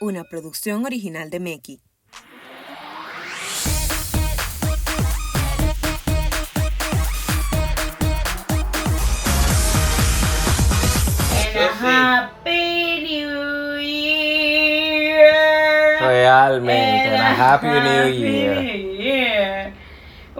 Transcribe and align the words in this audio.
una 0.00 0.24
producción 0.24 0.86
original 0.86 1.28
de 1.28 1.40
Meki. 1.40 1.80
Happy 11.82 13.00
New 13.02 13.78
Year. 13.80 15.30
Realmente, 16.00 17.08
And 17.08 17.14
una 17.14 17.28
a 17.40 17.52
Happy 17.52 17.66
New 17.66 18.08
Year. 18.08 19.79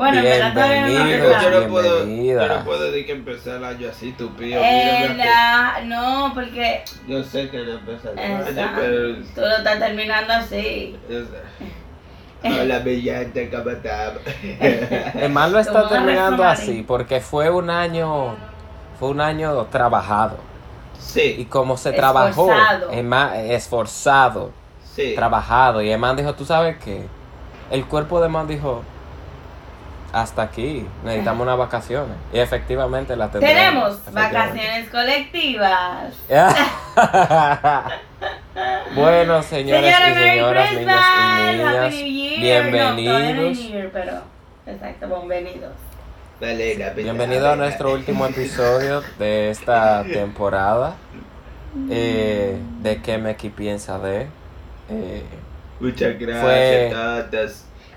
Bueno, 0.01 0.19
empezamos. 0.19 1.43
yo 1.43 1.61
no 1.61 1.69
puedo, 1.69 2.07
yo 2.07 2.49
no 2.49 2.65
puedo 2.65 2.85
decir 2.91 3.07
que 3.07 3.13
empecé 3.13 3.57
el 3.57 3.65
año 3.65 3.89
así, 3.91 4.13
tu 4.13 4.31
pío. 4.35 4.59
Eh, 4.63 5.15
la- 5.17 5.81
no, 5.85 6.33
porque 6.35 6.51
que- 6.53 6.85
Yo 7.07 7.23
sé 7.23 7.51
que 7.51 7.59
no 7.59 7.73
empecé 7.73 8.09
el 8.13 8.19
año, 8.19 8.71
pero. 8.77 9.15
tú 9.35 9.41
lo 9.43 9.57
estás 9.59 9.79
terminando 9.79 10.33
así. 10.33 10.97
yo 11.09 11.21
sé. 11.21 12.49
Hola, 12.63 12.79
brillante, 12.79 13.51
¿cómo 13.51 13.69
estás? 13.71 14.13
Mal 15.31 15.53
lo 15.53 15.59
está 15.59 15.87
terminando 15.89 16.45
así 16.45 16.83
porque 16.89 17.21
fue 17.21 17.51
un 17.51 17.69
año, 17.69 18.37
fue 18.99 19.11
un 19.11 19.21
año 19.21 19.65
trabajado. 19.67 20.39
Y 20.97 21.03
Sí, 21.03 21.47
como 21.51 21.77
se 21.77 21.93
trabajó, 21.93 22.51
man- 23.05 23.35
esforzado, 23.35 24.53
sí. 24.95 25.13
trabajado. 25.15 25.83
Y 25.83 25.91
el 25.91 25.99
man 25.99 26.17
dijo, 26.17 26.35
¿tú 26.35 26.47
sabes 26.47 26.77
qué? 26.83 27.05
El 27.71 27.85
cuerpo 27.85 28.21
de 28.23 28.29
man 28.31 28.47
dijo, 28.49 28.83
hasta 30.13 30.43
aquí, 30.43 30.87
necesitamos 31.05 31.45
unas 31.47 31.59
vacaciones. 31.59 32.17
Y 32.33 32.39
efectivamente 32.39 33.15
las 33.17 33.31
tendremos. 33.31 33.59
Tenemos 33.63 33.93
efectivamente. 34.07 34.39
vacaciones 34.39 34.89
colectivas. 34.91 36.15
bueno, 38.95 39.43
señores 39.43 39.95
Señora, 39.95 40.11
y 40.11 40.15
Merry 40.15 40.31
señoras, 40.31 40.73
niños 40.73 40.81
y 40.81 40.85
niñas, 41.57 41.87
Happy 41.87 42.03
New 42.03 42.41
Year. 42.41 42.65
No, 42.65 42.71
todavía 42.71 42.95
no 43.03 43.07
es 43.07 43.21
bienvenidos. 43.21 43.37
New 43.37 43.53
Year, 43.71 43.91
pero 43.93 44.13
exacto, 44.67 45.07
bienvenidos. 45.07 45.73
Vale, 46.41 46.75
la 46.79 46.87
pena, 46.95 47.13
Bienvenido 47.13 47.51
a 47.51 47.57
nuestro 47.57 47.93
último 47.93 48.25
episodio 48.27 49.03
de 49.19 49.51
esta 49.51 50.05
temporada. 50.13 50.95
Eh, 51.89 52.57
de 52.81 53.01
qué 53.03 53.19
me 53.19 53.35
piensa 53.35 53.99
de. 53.99 54.27
eh, 54.89 55.23
Muchas 55.79 56.19
gracias 56.19 56.43
Fue-. 56.43 56.91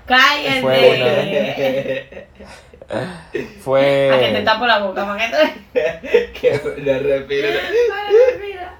Cállate. 0.06 0.60
Fue 0.60 2.26
fue. 3.62 4.10
A 4.12 4.18
que 4.20 4.32
te 4.32 4.42
tapo 4.42 4.66
la 4.66 4.78
boca, 4.80 5.06
para 5.06 5.30
que 5.30 5.36
te... 5.72 6.32
que 6.40 6.50
no 6.82 6.98
respiro. 6.98 7.48
Mira. 8.40 8.74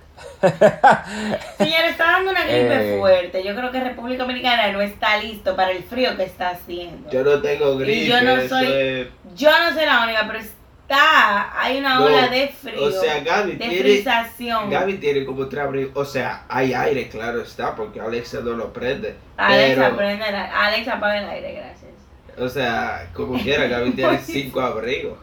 Señor, 1.58 1.84
está 1.88 2.04
dando 2.04 2.30
una 2.32 2.42
gripe 2.42 2.94
Eh. 2.94 2.98
fuerte. 2.98 3.42
Yo 3.42 3.54
creo 3.54 3.70
que 3.72 3.80
República 3.80 4.22
Dominicana 4.24 4.70
no 4.72 4.82
está 4.82 5.16
listo 5.16 5.56
para 5.56 5.70
el 5.70 5.82
frío 5.84 6.16
que 6.16 6.24
está 6.24 6.50
haciendo. 6.50 7.10
Yo 7.10 7.22
no 7.24 7.40
tengo 7.40 7.76
gripe. 7.78 8.06
yo 8.06 8.20
no 8.20 8.46
soy- 8.46 8.66
es- 8.72 9.08
Yo 9.34 9.50
no 9.50 9.72
soy 9.74 9.86
la 9.86 10.02
única, 10.04 10.24
pero 10.26 10.40
está. 10.88 11.60
Hay 11.60 11.78
una 11.78 11.94
No, 11.98 12.04
ola 12.06 12.28
de 12.28 12.48
frío. 12.48 12.84
O 12.84 12.90
sea, 12.90 13.20
Gaby 13.20 13.52
de 13.52 13.56
tiene. 13.56 13.78
frización. 13.78 14.70
Gaby 14.70 14.94
tiene 14.98 15.24
como 15.24 15.46
tres 15.48 15.64
abrigos. 15.64 15.92
O 15.94 16.04
sea, 16.04 16.44
hay 16.48 16.72
aire, 16.72 17.08
claro 17.08 17.40
está, 17.42 17.74
porque 17.74 18.00
Alexa 18.00 18.40
no 18.40 18.52
lo 18.52 18.72
prende. 18.72 19.16
Alexa, 19.36 19.82
pero, 19.84 19.96
prende 19.96 20.28
el 20.28 20.34
aire. 20.34 20.48
Alexa, 20.54 20.92
apaga 20.94 21.18
el 21.18 21.28
aire, 21.30 21.52
gracias. 21.54 21.90
O 22.38 22.48
sea, 22.48 23.08
como 23.12 23.38
quiera, 23.40 23.66
Gaby 23.66 23.90
tiene 23.96 24.18
cinco 24.18 24.60
abrigos. 24.60 25.18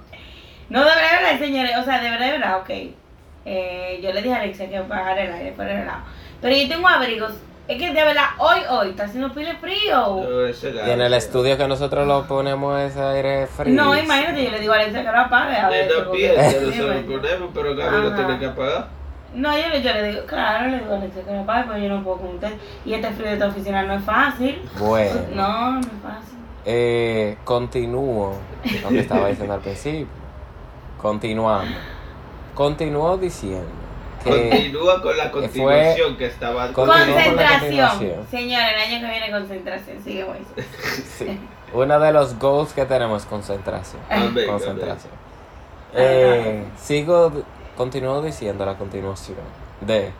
No, 0.69 0.79
de 0.79 0.85
verdad, 0.85 1.01
de 1.19 1.23
verdad, 1.25 1.39
señores. 1.39 1.71
O 1.77 1.83
sea, 1.83 2.01
de 2.01 2.09
verdad, 2.09 2.25
de 2.27 2.31
verdad, 2.31 2.57
ok. 2.59 2.69
Eh, 3.43 3.99
yo 4.03 4.13
le 4.13 4.21
dije 4.21 4.33
a 4.35 4.41
Alexa 4.41 4.67
que 4.67 4.77
apagara 4.77 5.23
el 5.23 5.33
aire 5.33 5.51
por 5.53 5.65
el 5.67 5.85
lado. 5.85 6.03
Pero 6.41 6.55
yo 6.55 6.67
tengo 6.67 6.87
abrigos. 6.87 7.33
Es 7.71 7.77
que 7.77 7.93
de 7.93 8.03
verdad, 8.03 8.25
hoy, 8.37 8.59
hoy, 8.69 8.89
está 8.89 9.05
haciendo 9.05 9.31
pile 9.33 9.55
frío. 9.55 10.45
Es 10.47 10.61
Y 10.63 10.89
en 10.89 10.99
el 11.01 11.13
estudio 11.13 11.57
que 11.57 11.67
nosotros 11.67 12.05
lo 12.05 12.27
ponemos 12.27 12.79
ese 12.81 13.01
aire 13.01 13.47
frío. 13.47 13.73
No, 13.73 13.97
imagínate, 13.97 14.43
yo 14.43 14.51
le 14.51 14.59
digo 14.59 14.73
a 14.73 14.75
Alexa 14.75 14.99
que 15.03 15.11
lo 15.11 15.19
apague. 15.19 15.55
A 15.55 15.69
ver, 15.69 15.87
también, 15.87 16.35
ya 16.35 16.83
lo 16.83 17.01
ponemos, 17.05 17.49
pero 17.53 17.75
Gaby 17.75 18.01
lo 18.09 18.15
tiene 18.15 18.39
que 18.39 18.45
apagar. 18.47 18.87
No, 19.33 19.57
yo, 19.57 19.69
le- 19.69 19.81
yo 19.81 19.93
le 19.93 20.03
digo, 20.11 20.25
claro, 20.25 20.67
le 20.69 20.79
digo 20.79 20.93
a 20.93 20.97
Alexa 20.97 21.21
que 21.21 21.31
lo 21.31 21.39
apague, 21.41 21.63
pero 21.67 21.77
yo 21.79 21.89
no 21.89 22.03
puedo 22.03 22.17
con 22.17 22.35
usted. 22.35 22.51
Y 22.83 22.93
este 22.93 23.09
frío 23.11 23.27
de 23.27 23.33
esta 23.33 23.47
oficina 23.47 23.83
no 23.83 23.93
es 23.93 24.03
fácil. 24.03 24.61
Bueno, 24.77 25.19
No, 25.33 25.71
no 25.71 25.79
es 25.79 25.85
fácil. 26.03 26.37
eh, 26.65 27.37
continúo 27.45 28.33
lo 28.83 28.89
que 28.89 28.99
estaba 28.99 29.29
diciendo 29.29 29.53
al 29.53 29.61
principio. 29.61 30.07
Continuando. 31.01 31.73
Continúo 32.53 33.17
diciendo. 33.17 33.69
Continúa 34.23 35.01
con 35.01 35.17
la 35.17 35.31
continuación 35.31 36.17
que 36.17 36.25
estaba 36.27 36.71
Concentración. 36.73 37.35
continuación. 37.59 38.27
Señor, 38.29 38.61
el 38.61 38.79
año 38.79 39.01
que 39.07 39.11
viene 39.11 39.31
concentración. 39.31 40.03
Sigue, 40.03 40.25
Moisés. 40.25 40.65
Sí. 41.17 41.39
Uno 41.73 41.99
de 41.99 42.11
los 42.11 42.37
goals 42.37 42.73
que 42.73 42.85
tenemos 42.85 43.23
es 43.23 43.27
concentración. 43.27 44.01
Amén, 44.09 44.45
Concentración. 44.45 45.13
Eh, 45.93 46.65
sigo, 46.77 47.31
continúo 47.77 48.21
diciendo 48.21 48.65
la 48.65 48.75
continuación 48.77 49.37
de 49.81 50.11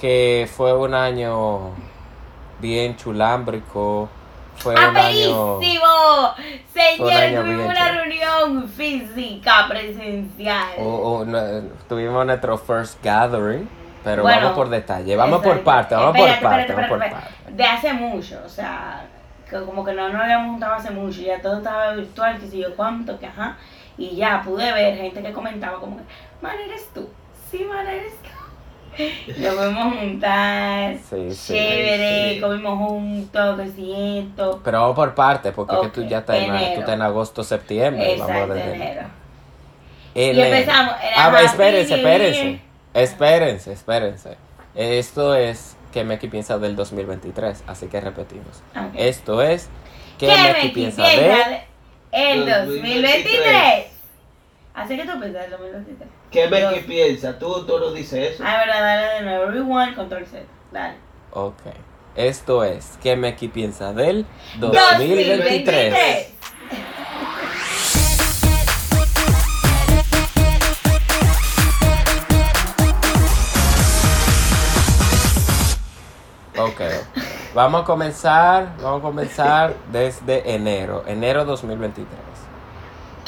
que 0.00 0.48
fue 0.54 0.76
un 0.76 0.94
año 0.94 1.70
bien 2.60 2.96
chulámbrico. 2.96 4.08
Fue 4.56 4.74
un 4.74 4.80
año. 4.80 5.56
¡Aperísimo! 5.56 6.34
Un 6.36 6.72
Señor, 6.72 7.42
tuvimos 7.42 7.64
una 7.66 7.74
chévere. 7.74 7.92
reunión 8.04 8.68
física 8.68 9.66
presencial. 9.68 10.68
o- 10.78 10.84
o 11.20 11.24
no- 11.24 11.62
tuvimos 11.88 12.26
nuestro 12.26 12.58
first 12.58 13.02
gathering. 13.04 13.68
Pero 14.02 14.22
Bueno, 14.22 14.40
vamos 14.40 14.56
por 14.56 14.68
detalle. 14.70 15.14
Vamos 15.14 15.42
por 15.42 15.60
parte, 15.60 15.94
vamos 15.94 16.16
por 16.16 16.26
parte, 16.26 16.62
espérate, 16.62 16.72
vamos 16.72 16.88
por 16.88 16.98
parte. 16.98 17.52
De 17.52 17.64
hace 17.64 17.92
mucho, 17.92 18.40
o 18.46 18.48
sea, 18.48 19.06
que 19.48 19.60
como 19.62 19.84
que 19.84 19.92
no 19.92 20.08
nos 20.08 20.22
habíamos 20.22 20.52
juntado 20.52 20.74
hace 20.76 20.90
mucho, 20.90 21.20
ya 21.20 21.40
todo 21.42 21.58
estaba 21.58 21.92
virtual, 21.92 22.38
que 22.38 22.46
sé 22.46 22.58
yo 22.58 22.74
cuánto, 22.76 23.18
que 23.18 23.26
ajá. 23.26 23.58
Y 23.98 24.16
ya 24.16 24.40
pude 24.42 24.72
ver 24.72 24.96
gente 24.96 25.22
que 25.22 25.32
comentaba 25.32 25.78
como 25.78 25.98
que, 25.98 26.02
man, 26.40 26.54
eres 26.64 26.88
tú. 26.94 27.10
Sí, 27.50 27.62
man, 27.64 27.86
eres 27.86 28.14
tú. 28.22 28.28
Nos 29.38 29.54
fuimos 29.54 29.86
a 29.86 29.90
juntar, 29.98 30.96
Sí, 31.10 31.30
sí. 31.34 31.52
chévere, 31.54 32.34
sí. 32.34 32.40
comimos 32.40 32.78
juntos, 32.78 33.60
que 33.60 33.68
si 33.70 34.18
esto. 34.18 34.60
Pero 34.64 34.80
vamos 34.80 34.96
por 34.96 35.14
parte, 35.14 35.52
porque 35.52 35.74
es 35.76 35.80
que 35.82 35.88
tú 35.88 36.04
ya 36.04 36.18
estás 36.18 36.36
en, 36.36 36.48
tú 36.74 36.80
estás 36.80 36.94
en 36.94 37.02
agosto, 37.02 37.42
septiembre. 37.44 38.16
vamos 38.18 38.28
Exacto, 38.30 38.54
desde 38.54 38.74
enero. 38.74 39.00
enero. 40.14 40.38
Y 40.38 40.40
empezamos, 40.42 40.94
Ah, 41.16 41.26
Happy 41.28 41.44
espérense, 41.46 41.94
espérense. 41.94 42.60
Espérense, 42.92 43.72
espérense. 43.72 44.36
Esto 44.74 45.34
es 45.34 45.76
que 45.92 46.04
Meki 46.04 46.28
piensa 46.28 46.58
del 46.58 46.76
2023, 46.76 47.64
así 47.66 47.86
que 47.86 48.00
repetimos. 48.00 48.62
Ok. 48.76 48.92
Esto 48.96 49.40
es 49.42 49.68
que 50.18 50.26
¿Qué 50.26 50.36
Meki 50.36 50.66
me 50.68 50.72
piensa 50.74 51.02
piensa 51.04 51.48
de 51.50 51.62
el 52.32 52.40
2023? 52.40 52.66
2023? 52.66 53.86
Así 54.74 54.96
que 54.96 55.02
tú 55.04 55.18
piensas 55.20 55.42
del 55.42 55.50
2023. 55.50 56.08
¿Qué 56.30 56.48
me 56.48 56.60
Dos. 56.60 56.74
que 56.74 56.80
piensa? 56.82 57.38
¿Tú, 57.38 57.64
tú 57.66 57.78
no 57.78 57.92
dices 57.92 58.34
eso? 58.34 58.44
Ah, 58.46 58.58
verdad, 58.64 58.80
dale 58.80 59.14
de 59.14 59.22
nuevo. 59.22 59.46
Rewind, 59.50 59.96
control 59.96 60.26
Z. 60.26 60.44
Dale. 60.70 60.96
Ok. 61.32 61.62
Esto 62.14 62.62
es 62.64 62.98
que 63.02 63.16
Meki 63.16 63.48
piensa 63.48 63.92
del 63.92 64.26
2023. 64.58 65.90
2023. 65.90 66.40
Ok. 76.58 76.80
Vamos 77.54 77.82
a 77.82 77.84
comenzar, 77.84 78.76
vamos 78.80 79.00
a 79.00 79.02
comenzar 79.02 79.74
desde 79.90 80.54
enero, 80.54 81.02
enero 81.06 81.44
2023. 81.44 82.29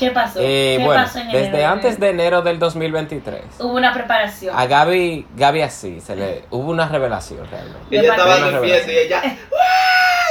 ¿Qué 0.03 0.11
pasó? 0.11 0.41
Eh, 0.43 0.75
¿Qué 0.79 0.85
bueno, 0.85 1.05
pasó 1.05 1.19
en 1.21 1.27
desde 1.29 1.47
enero? 1.49 1.69
antes 1.69 2.01
de 2.01 2.11
enero 2.11 2.43
del 2.43 2.59
2023. 2.59 3.41
Hubo 3.61 3.75
una 3.75 3.93
preparación. 3.95 4.57
A 4.59 4.67
Gaby, 4.67 5.27
Gaby 5.37 5.63
así, 5.63 6.01
se 6.01 6.17
le, 6.17 6.45
hubo 6.51 6.71
una 6.73 6.89
revelación 6.89 7.47
realmente. 7.49 7.79
Ella 7.91 8.03
de 8.03 8.09
estaba 8.09 8.31
parte- 8.37 8.51
durmiendo 8.57 8.93
y 8.93 8.97
ella. 8.97 9.23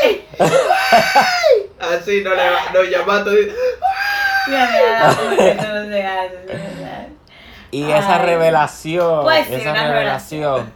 ¡Ay! 0.04 0.28
¡Ay! 0.40 0.48
Así 2.00 2.22
no 2.24 2.30
le 2.36 2.44
no 2.74 2.84
llamando. 2.84 3.32
y- 3.34 3.48
se 4.46 4.52
de 7.86 7.98
esa 7.98 8.18
revelación, 8.18 9.24
Pues 9.24 9.48
sí, 9.48 9.54
esa 9.56 9.72
una 9.72 9.88
revelación, 9.88 10.74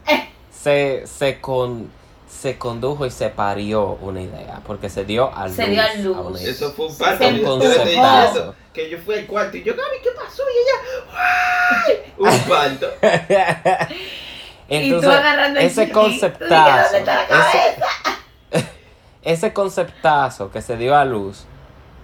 se, 0.52 1.06
se, 1.06 1.42
con, 1.42 1.90
se 2.30 2.58
condujo 2.58 3.06
y 3.06 3.12
se 3.12 3.30
parió 3.30 3.98
una 4.02 4.22
idea, 4.22 4.62
porque 4.66 4.90
se 4.90 5.04
dio 5.04 5.36
a 5.36 5.48
luz. 5.48 5.56
Se 5.58 5.66
dio 5.68 5.81
a 5.81 5.94
luz. 5.96 6.42
idea. 6.42 6.52
Eso 6.52 6.72
fue 6.72 6.86
un 6.86 6.92
Se 6.94 7.04
parto. 7.04 8.56
Que 8.75 8.89
yo 8.89 8.98
fui 9.00 9.16
al 9.16 9.25
cuarto 9.25 9.56
y 9.56 9.63
yo, 9.63 9.74
Gaby, 9.74 9.98
¿qué 10.04 10.10
pasó? 10.12 10.44
Y 10.44 10.57
ella. 10.62 10.77
¡Ay! 11.88 12.13
Un 12.18 12.39
parto. 12.42 12.92
y 14.69 14.92
tú 14.92 15.10
agarrando 15.10 15.60
el 15.60 15.66
ese 15.66 15.89
conceptazo, 15.92 16.83
¿dónde 16.83 17.00
está 17.00 17.16
la 17.16 17.50
ese, 18.51 18.66
ese 19.24 19.54
conceptazo 19.54 20.51
que 20.51 20.62
se 20.62 20.75
dio 20.75 20.95
a 20.95 21.06
luz 21.06 21.45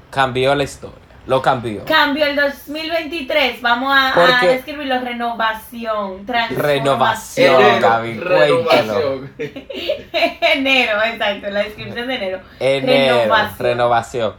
cambió 0.09 0.53
la 0.55 0.63
historia. 0.63 0.97
Lo 1.27 1.41
cambió. 1.41 1.85
Cambio 1.85 2.25
el 2.25 2.35
2023. 2.35 3.61
Vamos 3.61 3.95
a, 3.95 4.39
a 4.39 4.45
describirlo. 4.45 4.99
Renovación. 4.99 6.27
Renovación. 6.27 7.79
Gaby, 7.79 8.13
renovación. 8.19 9.33
enero, 9.37 11.03
exacto. 11.03 11.49
La 11.51 11.63
descripción 11.63 12.07
de 12.07 12.15
enero. 12.15 12.39
Enero, 12.59 13.17
Renovación. 13.19 13.59
renovación. 13.59 14.33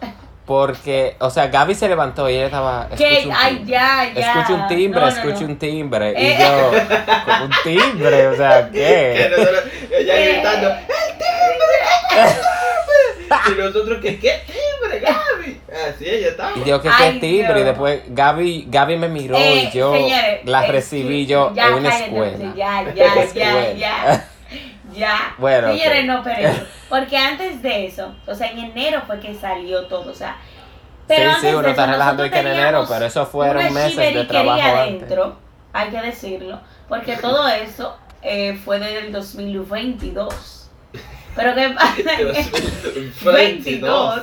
Porque, 0.53 1.17
o 1.19 1.31
sea, 1.31 1.47
Gaby 1.47 1.75
se 1.75 1.89
levantó 1.89 2.29
y 2.29 2.35
ella 2.35 2.45
estaba. 2.45 2.87
¿Qué? 2.95 3.21
"Escucha 3.21 3.29
un 3.29 3.35
Ay, 3.43 3.55
timbre, 3.57 3.73
ya, 3.73 4.13
ya. 4.15 4.21
Escucha 4.33 4.53
un 4.55 4.69
timbre, 4.69 5.01
No, 5.01 5.07
no, 5.07 5.13
escucha 5.17 5.41
no. 5.41 5.47
un 5.47 5.57
timbre. 5.57 6.11
Eh. 6.15 6.37
Y 6.39 6.43
yo, 6.43 6.71
"¿Con 7.25 7.43
un 7.43 7.51
timbre, 7.65 8.27
o 8.27 8.37
sea, 8.37 8.69
¿qué? 8.73 9.13
ella 9.99 10.15
Eh. 10.15 10.33
gritando, 10.35 10.69
¡el 10.69 10.77
timbre! 11.17 12.33
Y 13.49 13.59
nosotros, 13.59 13.99
¿qué, 14.03 14.19
qué 14.21 14.43
timbre, 14.47 15.01
Gaby? 15.01 15.61
Así 15.89 16.05
ella 16.07 16.29
estaba. 16.29 16.53
Y 16.55 16.65
yo, 16.69 16.83
¿qué, 16.83 16.91
Ay, 16.93 17.15
qué 17.15 17.21
timbre? 17.21 17.61
Y 17.61 17.65
después 17.65 18.01
Gaby, 18.09 18.67
Gaby 18.69 18.97
me 18.99 19.09
miró 19.09 19.37
Eh, 19.39 19.71
y 19.73 19.77
yo 19.79 19.95
señores, 19.95 20.41
la 20.45 20.67
eh, 20.67 20.73
recibí 20.73 21.23
sí, 21.23 21.27
yo 21.29 21.51
ya, 21.55 21.69
en 21.69 21.75
una 21.75 21.99
escuela. 21.99 22.53
Ya, 22.55 22.83
ya, 22.83 22.93
ya, 22.95 23.15
Escuela. 23.23 23.73
ya. 23.73 23.75
Ya. 23.79 24.29
Bueno, 25.39 25.69
Señores, 25.73 26.01
ok. 26.01 26.07
no, 26.07 26.23
pero 26.23 26.51
porque 26.89 27.17
antes 27.17 27.63
de 27.63 27.87
eso, 27.87 28.15
o 28.27 28.35
sea, 28.35 28.51
en 28.51 28.59
enero 28.59 29.03
fue 29.07 29.21
que 29.21 29.35
salió 29.35 29.87
todo, 29.87 30.11
o 30.11 30.15
sea. 30.15 30.37
Pero 31.07 31.23
sí, 31.23 31.29
antes 31.29 31.41
sí, 31.41 31.47
de 31.49 31.53
uno 31.57 31.61
eso, 31.63 31.71
está 31.71 31.87
relajando 31.87 32.27
y 32.27 32.31
que 32.31 32.39
en 32.39 32.47
enero, 32.47 32.85
pero 32.89 33.05
eso 33.05 33.27
fueron 33.27 33.73
meses 33.75 34.15
de 34.15 34.25
trabajo 34.25 34.61
antes. 34.61 34.79
adentro, 34.79 35.37
hay 35.73 35.91
que 35.91 36.01
decirlo, 36.01 36.61
porque 36.89 37.17
todo 37.17 37.49
eso 37.49 37.97
eh, 38.23 38.59
fue 38.65 38.79
desde 38.79 39.07
el 39.07 39.13
2022. 39.13 40.71
Pero 41.35 41.55
qué 41.55 41.71
pasa, 41.71 42.19
22. 43.33 44.23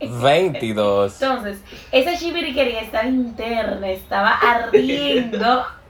22. 0.00 1.22
Entonces, 1.22 1.58
esa 1.92 2.16
chiviriquería 2.16 2.80
estaba 2.80 3.06
interna, 3.06 3.88
estaba 3.90 4.30
ardiendo, 4.30 5.64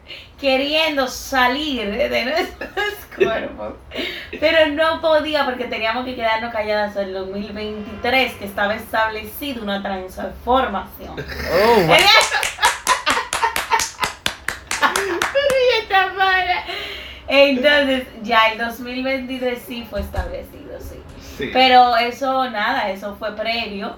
queriendo 0.43 1.07
salir 1.07 1.89
de 1.89 2.25
nuestros 2.25 2.95
cuerpos. 3.17 3.75
Pero 4.41 4.67
no 4.73 5.01
podía 5.01 5.45
porque 5.45 5.67
teníamos 5.67 6.05
que 6.05 6.17
quedarnos 6.17 6.53
calladas 6.53 6.89
hasta 6.89 7.03
el 7.03 7.15
2023, 7.15 8.35
que 8.35 8.45
estaba 8.45 8.75
establecido 8.75 9.63
una 9.63 9.81
transformación. 9.81 11.13
Oh, 11.13 11.15
wow. 11.87 11.87
Pero 11.87 12.03
ella 15.61 15.79
está 15.81 16.13
mala. 16.13 16.65
Entonces, 17.29 18.09
ya 18.23 18.49
el 18.49 18.59
2023 18.59 19.63
sí 19.65 19.87
fue 19.89 20.01
establecido, 20.01 20.81
sí. 20.81 21.01
Sí. 21.39 21.51
Pero 21.53 21.97
eso, 21.97 22.51
nada, 22.51 22.91
eso 22.91 23.15
fue 23.17 23.37
previo, 23.37 23.97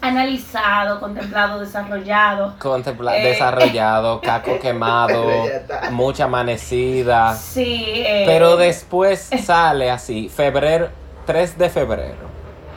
analizado, 0.00 1.00
contemplado, 1.00 1.60
desarrollado. 1.60 2.54
Contempla- 2.58 3.16
Eh. 3.18 3.24
desarrollado, 3.24 4.20
caco 4.24 4.58
quemado, 4.58 5.26
mucha 5.90 6.24
amanecida. 6.24 7.34
Sí. 7.34 7.94
eh, 7.96 8.24
Pero 8.26 8.56
después 8.56 9.30
sale 9.44 9.90
así, 9.90 10.28
febrero, 10.28 10.88
3 11.26 11.58
de 11.58 11.70
febrero. 11.70 12.30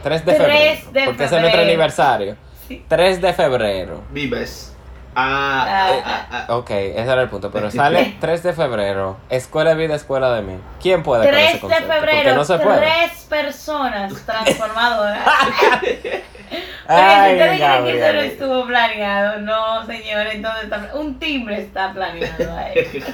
3 0.03 0.25
de 0.25 0.33
3 0.33 0.37
febrero. 0.47 0.91
de 0.91 1.05
porque 1.05 1.23
ese 1.23 1.35
es 1.35 1.41
nuestro 1.41 1.41
febrero. 1.41 1.61
aniversario. 1.61 2.35
Sí. 2.67 2.85
3 2.87 3.21
de 3.21 3.33
febrero. 3.33 4.01
Vives. 4.11 4.69
Ah, 5.15 5.65
Ah, 5.67 5.89
ah, 6.03 6.27
ah, 6.31 6.45
ah. 6.49 6.55
Ok, 6.57 6.71
ese 6.71 7.01
era 7.01 7.21
el 7.21 7.29
punto. 7.29 7.51
Pero 7.51 7.69
sale 7.69 8.15
3 8.19 8.41
de 8.43 8.53
febrero. 8.53 9.17
Escuela 9.29 9.69
de 9.69 9.75
vida, 9.75 9.95
escuela 9.95 10.31
de 10.33 10.41
mí. 10.41 10.57
¿Quién 10.81 11.03
puede 11.03 11.25
con 11.29 11.35
ese 11.37 11.59
3 11.59 11.69
de 11.69 11.93
febrero, 11.93 12.35
no 12.35 12.43
se 12.43 12.57
puede. 12.57 12.79
tres 12.79 13.11
personas 13.29 14.11
transformadoras. 14.25 15.19
Pero 16.88 17.00
Ay, 17.00 17.30
si 17.30 17.33
ustedes 17.41 17.59
creen 17.59 17.83
que 17.85 17.91
eso 17.91 18.13
no 18.13 18.19
estuvo 18.21 18.68
planeado, 18.68 19.39
no, 19.41 19.85
señor, 19.85 20.27
entonces 20.27 20.63
está- 20.65 20.91
un 20.95 21.19
timbre 21.19 21.62
está 21.62 21.94
planeado 21.94 22.57
ahí. 22.57 23.03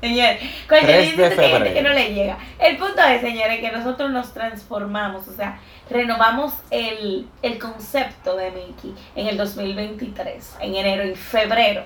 Señores, 0.00 0.38
cuando 0.68 0.86
3 0.88 1.10
dice 1.10 1.22
de 1.30 1.34
que 1.34 1.40
hay 1.40 1.50
gente 1.52 1.72
que 1.74 1.82
no 1.82 1.88
le 1.94 2.14
llega. 2.14 2.38
El 2.58 2.76
punto 2.76 3.02
es, 3.02 3.20
señores, 3.22 3.60
que 3.60 3.72
nosotros 3.72 4.10
nos 4.10 4.34
transformamos, 4.34 5.26
o 5.26 5.32
sea, 5.32 5.58
renovamos 5.88 6.52
el, 6.70 7.26
el 7.42 7.58
concepto 7.58 8.36
de 8.36 8.50
Mickey 8.50 8.94
en 9.16 9.26
el 9.28 9.38
2023, 9.38 10.56
en 10.60 10.76
enero 10.76 11.06
y 11.06 11.14
febrero. 11.14 11.84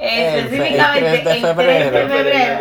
Eh, 0.00 0.38
El 0.38 0.48
fe- 0.48 0.56
el 0.68 0.74
específicamente 0.76 1.08
3 1.08 1.24
de 1.24 1.30
el 1.30 1.42
3 1.42 1.92
de 1.92 2.08
febrero. 2.08 2.58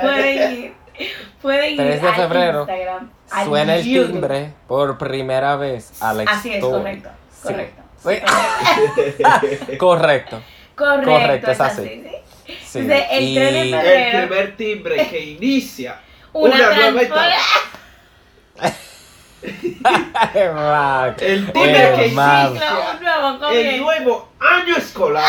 Pueden 0.00 0.52
ir, 0.64 0.72
pueden 1.42 1.70
ir 1.72 1.76
3 1.76 2.02
de 2.02 2.12
febrero, 2.12 2.60
Instagram, 2.60 3.10
Suena 3.44 3.76
el 3.76 3.84
YouTube. 3.84 4.12
timbre 4.12 4.52
por 4.66 4.98
primera 4.98 5.56
vez 5.56 6.02
a 6.02 6.12
la 6.12 6.22
Así 6.24 6.48
es, 6.50 6.54
historia. 6.56 6.78
correcto, 6.78 7.08
Sí. 7.30 7.48
correcto. 7.48 7.82
Sí. 8.02 9.76
Correcto. 9.78 10.42
Correcto, 10.76 11.10
Correcto, 11.10 11.50
es 11.50 11.54
es 11.56 11.60
así. 11.60 11.80
así, 11.82 11.88
sí. 11.88 12.54
Sí. 12.64 12.78
Entonces, 12.78 13.06
el 13.10 13.24
Y- 13.24 13.34
3 13.34 13.52
de 13.52 13.60
febrero. 13.70 14.18
El 14.20 14.28
primer 14.28 14.56
timbre 14.56 15.08
que 15.08 15.20
inicia 15.20 16.00
Una, 16.32 16.54
una, 16.54 16.74
nueva 16.90 17.02
etapa. 17.02 17.28
Man. 20.54 21.16
El 21.20 21.52
timbre 21.52 21.92
que 21.96 22.06
inicia 22.06 22.52
un 22.94 23.02
nuevo 23.02 23.50
el 23.50 23.80
nuevo 23.80 24.28
año 24.40 24.76
escolar. 24.76 25.24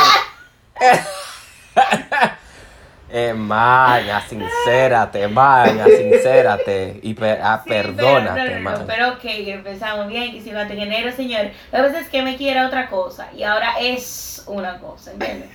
Eh, 3.12 3.34
Maya, 3.34 4.22
sincérate, 4.22 5.28
Maya, 5.28 5.86
sincérate. 5.86 7.00
Y 7.02 7.16
per- 7.16 7.40
ah, 7.44 7.60
Sí, 7.64 7.70
perdónate, 7.70 8.40
pero, 8.40 8.60
no, 8.60 8.62
no, 8.62 8.72
no, 8.72 8.78
man. 8.78 8.84
pero 8.88 9.10
ok, 9.14 9.20
empezamos 9.24 10.08
bien, 10.08 10.32
que 10.32 10.42
si 10.42 10.52
no 10.52 10.60
en 10.62 10.72
enero, 10.80 11.12
señores. 11.12 11.54
La 11.72 11.82
verdad 11.82 12.02
es 12.02 12.10
que 12.10 12.22
me 12.22 12.38
quiera 12.38 12.68
otra 12.68 12.88
cosa 12.88 13.30
y 13.36 13.42
ahora 13.44 13.74
es 13.80 14.44
una 14.46 14.78
cosa, 14.78 15.12
¿entiendes? 15.12 15.50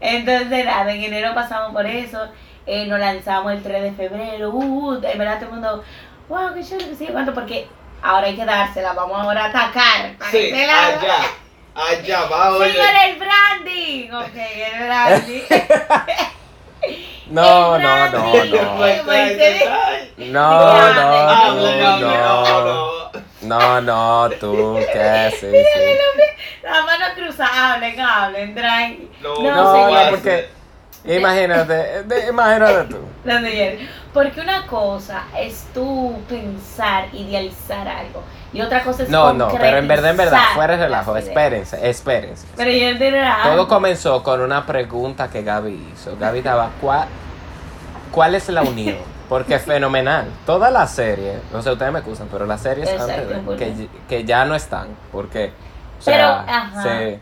Entonces, 0.00 0.64
nada, 0.64 0.92
en 0.92 1.02
enero 1.02 1.34
pasamos 1.34 1.72
por 1.72 1.84
eso, 1.84 2.28
eh, 2.66 2.86
nos 2.86 3.00
lanzamos 3.00 3.52
el 3.52 3.62
3 3.62 3.82
de 3.82 3.92
febrero, 3.92 4.50
uh, 4.50 4.90
uh, 4.90 5.04
en 5.04 5.18
verdad 5.18 5.36
todo 5.40 5.46
el 5.46 5.52
mundo, 5.52 5.84
wow, 6.28 6.54
qué 6.54 6.62
chulo, 6.62 6.78
que 6.88 6.94
sí, 6.94 7.08
cuánto, 7.10 7.34
porque 7.34 7.66
ahora 8.02 8.28
hay 8.28 8.36
que 8.36 8.44
dársela, 8.44 8.92
vamos 8.92 9.18
ahora 9.20 9.46
a 9.46 9.48
atacar. 9.48 10.16
para 10.16 10.30
Sí, 10.30 10.52
allá. 10.52 11.18
Allá 11.74 12.24
va, 12.26 12.50
oye. 12.52 12.72
Señor, 12.72 12.86
el 13.08 13.16
branding, 13.18 14.10
ok, 14.12 14.36
el 14.74 14.84
branding. 14.86 15.42
No, 17.30 17.78
no, 17.78 18.10
no, 18.10 18.32
no. 18.44 18.78
No, 20.18 20.92
no, 20.92 22.00
no. 22.00 22.64
no. 22.64 22.90
No, 23.42 23.80
no, 23.80 24.30
tú, 24.38 24.78
que 24.92 25.30
sí, 25.40 25.46
sí. 25.50 25.52
la, 26.62 26.70
la 26.70 26.82
mano 26.82 27.04
cruzada, 27.14 27.74
hablen, 27.74 27.98
hablen, 27.98 28.54
tranqui. 28.54 29.08
No, 29.22 29.40
No, 29.40 30.10
porque 30.10 30.48
imagínate, 31.04 32.04
imagínate 32.28 32.94
tú. 32.94 32.98
Porque 34.12 34.40
una 34.40 34.66
cosa 34.66 35.22
es 35.38 35.66
tú 35.72 36.14
pensar, 36.28 37.06
idealizar 37.14 37.86
algo. 37.86 38.22
Y 38.52 38.60
otra 38.60 38.82
cosa 38.82 39.04
es 39.04 39.08
No, 39.08 39.32
no, 39.32 39.48
pero 39.56 39.78
en 39.78 39.86
verdad, 39.86 40.10
en 40.10 40.16
verdad, 40.16 40.40
fuera 40.54 40.76
de 40.76 40.82
relajo, 40.84 41.16
espérense, 41.16 41.88
espérense. 41.88 42.46
Pero 42.56 42.70
yo 42.72 42.88
entendía 42.88 43.38
Todo 43.44 43.68
comenzó 43.68 44.22
con 44.24 44.40
una 44.40 44.66
pregunta 44.66 45.30
que 45.30 45.42
Gaby 45.44 45.90
hizo. 45.94 46.16
Gaby 46.18 46.38
estaba, 46.38 46.70
¿cuál, 46.80 47.06
¿cuál 48.10 48.34
es 48.34 48.48
la 48.48 48.62
unión? 48.62 48.96
Porque 49.28 49.54
es 49.54 49.62
fenomenal. 49.62 50.26
Toda 50.44 50.72
la 50.72 50.88
serie, 50.88 51.38
no 51.52 51.62
sé, 51.62 51.70
ustedes 51.70 51.92
me 51.92 52.00
excusan, 52.00 52.26
pero 52.32 52.46
las 52.46 52.60
series 52.60 52.88
Exacto, 52.88 53.12
antes 53.12 53.28
de- 53.28 53.42
muy 53.42 53.56
que, 53.56 53.88
que 54.08 54.24
ya 54.24 54.44
no 54.44 54.56
están. 54.56 54.88
Porque, 55.12 55.52
o 56.00 56.04
Pero, 56.04 56.24
ajá. 56.26 56.82
se- 56.82 57.20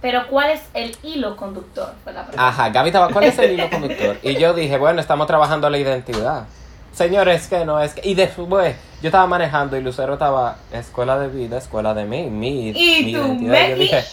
Pero 0.00 0.28
¿cuál 0.28 0.50
es 0.50 0.60
el 0.74 0.96
hilo 1.02 1.36
conductor? 1.36 1.92
Fue 2.04 2.12
la 2.12 2.22
pregunta. 2.22 2.48
Ajá, 2.48 2.68
Gaby 2.70 2.88
estaba, 2.90 3.08
¿cuál 3.08 3.24
es 3.24 3.38
el 3.38 3.52
hilo 3.52 3.68
conductor? 3.70 4.16
Y 4.22 4.36
yo 4.36 4.54
dije, 4.54 4.76
bueno, 4.78 5.00
estamos 5.00 5.26
trabajando 5.26 5.68
la 5.70 5.78
identidad. 5.78 6.44
Señores, 6.92 7.46
que 7.48 7.64
no 7.64 7.80
es 7.80 7.94
que. 7.94 8.08
Y 8.08 8.14
después, 8.14 8.76
yo 9.02 9.08
estaba 9.08 9.26
manejando 9.26 9.76
y 9.76 9.80
Lucero 9.82 10.14
estaba, 10.14 10.56
escuela 10.72 11.18
de 11.18 11.28
vida, 11.28 11.58
escuela 11.58 11.94
de 11.94 12.04
mí, 12.04 12.24
mi, 12.30 12.70
Y 12.70 13.04
mi 13.04 13.12
tú, 13.12 13.18
identidad. 13.18 13.66
Y 13.66 13.70
yo 13.70 13.76
dije, 13.76 14.04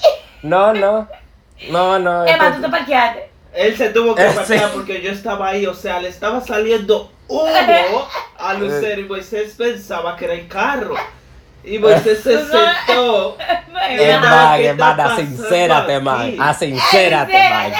no, 0.43 0.73
no, 0.73 1.07
no, 1.69 1.99
no. 1.99 2.25
Emma, 2.25 2.47
esto- 2.47 2.55
tú 2.57 2.61
te 2.63 2.69
parqueaste. 2.69 3.29
Él 3.53 3.77
se 3.77 3.89
tuvo 3.91 4.13
que 4.15 4.23
pasar 4.23 4.45
sí. 4.59 4.65
porque 4.73 5.01
yo 5.01 5.11
estaba 5.11 5.49
ahí, 5.49 5.65
o 5.65 5.73
sea, 5.73 5.99
le 6.01 6.09
estaba 6.09 6.41
saliendo 6.41 7.09
humo 7.27 8.07
a 8.37 8.53
Lucero 8.55 8.99
y 9.01 9.05
Moisés 9.05 9.55
pensaba 9.57 10.15
que 10.17 10.25
era 10.25 10.33
el 10.33 10.47
carro. 10.47 10.95
Y 11.65 11.79
Moisés 11.79 12.21
se 12.21 12.37
sentó. 12.45 13.37
Ay, 13.73 13.97
Eh, 13.97 14.11
Emma. 14.11 14.25
Hermana, 14.27 14.57
¿qué 14.57 14.69
está 14.69 14.91
hermana, 14.91 15.03
pasando 15.09 15.37
sincérate, 15.37 15.99
man. 15.99 16.21
aquí? 16.21 16.37
Ah, 16.39 16.53
sincérate, 16.53 17.49
man. 17.49 17.71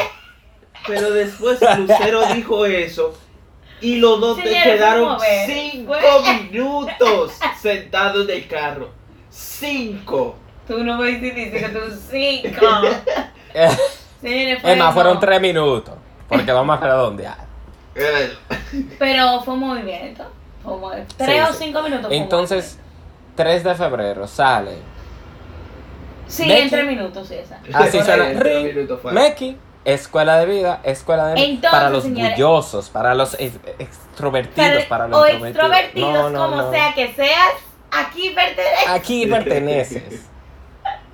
Pero 0.87 1.11
después 1.11 1.59
Lucero 1.77 2.25
dijo 2.33 2.65
eso. 2.65 3.17
Y 3.81 3.97
los 3.97 4.19
dos 4.21 4.37
te 4.41 4.49
quedaron 4.63 5.17
cinco 5.45 5.93
Fue- 5.93 6.33
minutos 6.49 7.33
sentados 7.61 8.27
en 8.29 8.35
el 8.35 8.47
carro. 8.47 8.89
Cinco. 9.29 10.35
Tú 10.67 10.83
no 10.83 10.97
me 10.97 11.07
dices 11.11 11.33
que 11.61 11.69
tú 11.69 11.79
cinco. 12.09 12.65
Señores, 14.21 14.61
fue 14.61 14.71
Emma, 14.73 14.91
fueron 14.91 15.19
tres 15.19 15.39
minutos. 15.41 15.93
Porque 16.27 16.51
vamos 16.51 16.77
a 16.81 16.81
redondear. 16.83 17.37
Eh, 17.93 18.33
Pero 18.97 19.41
fue 19.41 19.53
un 19.53 19.59
movimiento. 19.59 20.23
Fue 20.63 20.73
un 20.73 20.81
movimiento. 20.81 21.15
Tres 21.17 21.29
Sí, 21.29 21.39
o 21.49 21.53
sí. 21.53 21.63
cinco 21.65 21.83
minutos. 21.83 22.07
Entonces, 22.11 22.79
3 23.35 23.63
de 23.63 23.75
febrero 23.75 24.27
sale 24.27 24.77
Sí, 26.27 26.47
Becky. 26.47 26.61
en 26.61 26.69
tres 26.71 26.85
minutos, 26.87 27.29
esa. 27.31 27.59
Así 27.73 28.01
suena. 28.01 28.25
Meki, 29.11 29.57
escuela 29.85 30.37
de 30.39 30.45
vida, 30.47 30.79
escuela 30.83 31.27
de 31.27 31.35
vida. 31.35 31.45
Entonces, 31.45 31.71
para 31.71 31.89
los 31.91 32.03
señores- 32.03 32.33
bullosos, 32.35 32.89
para 32.89 33.13
los 33.13 33.35
ex- 33.39 33.59
extrovertidos, 33.77 34.69
Pero- 34.69 34.89
para 34.89 35.07
los 35.07 35.19
o 35.19 35.27
introvertidos. 35.27 35.55
extrovertidos, 35.69 36.13
No, 36.13 36.29
no, 36.31 36.49
como 36.49 36.61
no. 36.63 36.71
sea 36.71 36.93
que 36.95 37.13
seas, 37.13 37.49
aquí 37.91 38.31
pertenece. 38.31 38.89
Aquí 38.89 39.27
perteneces. 39.27 40.25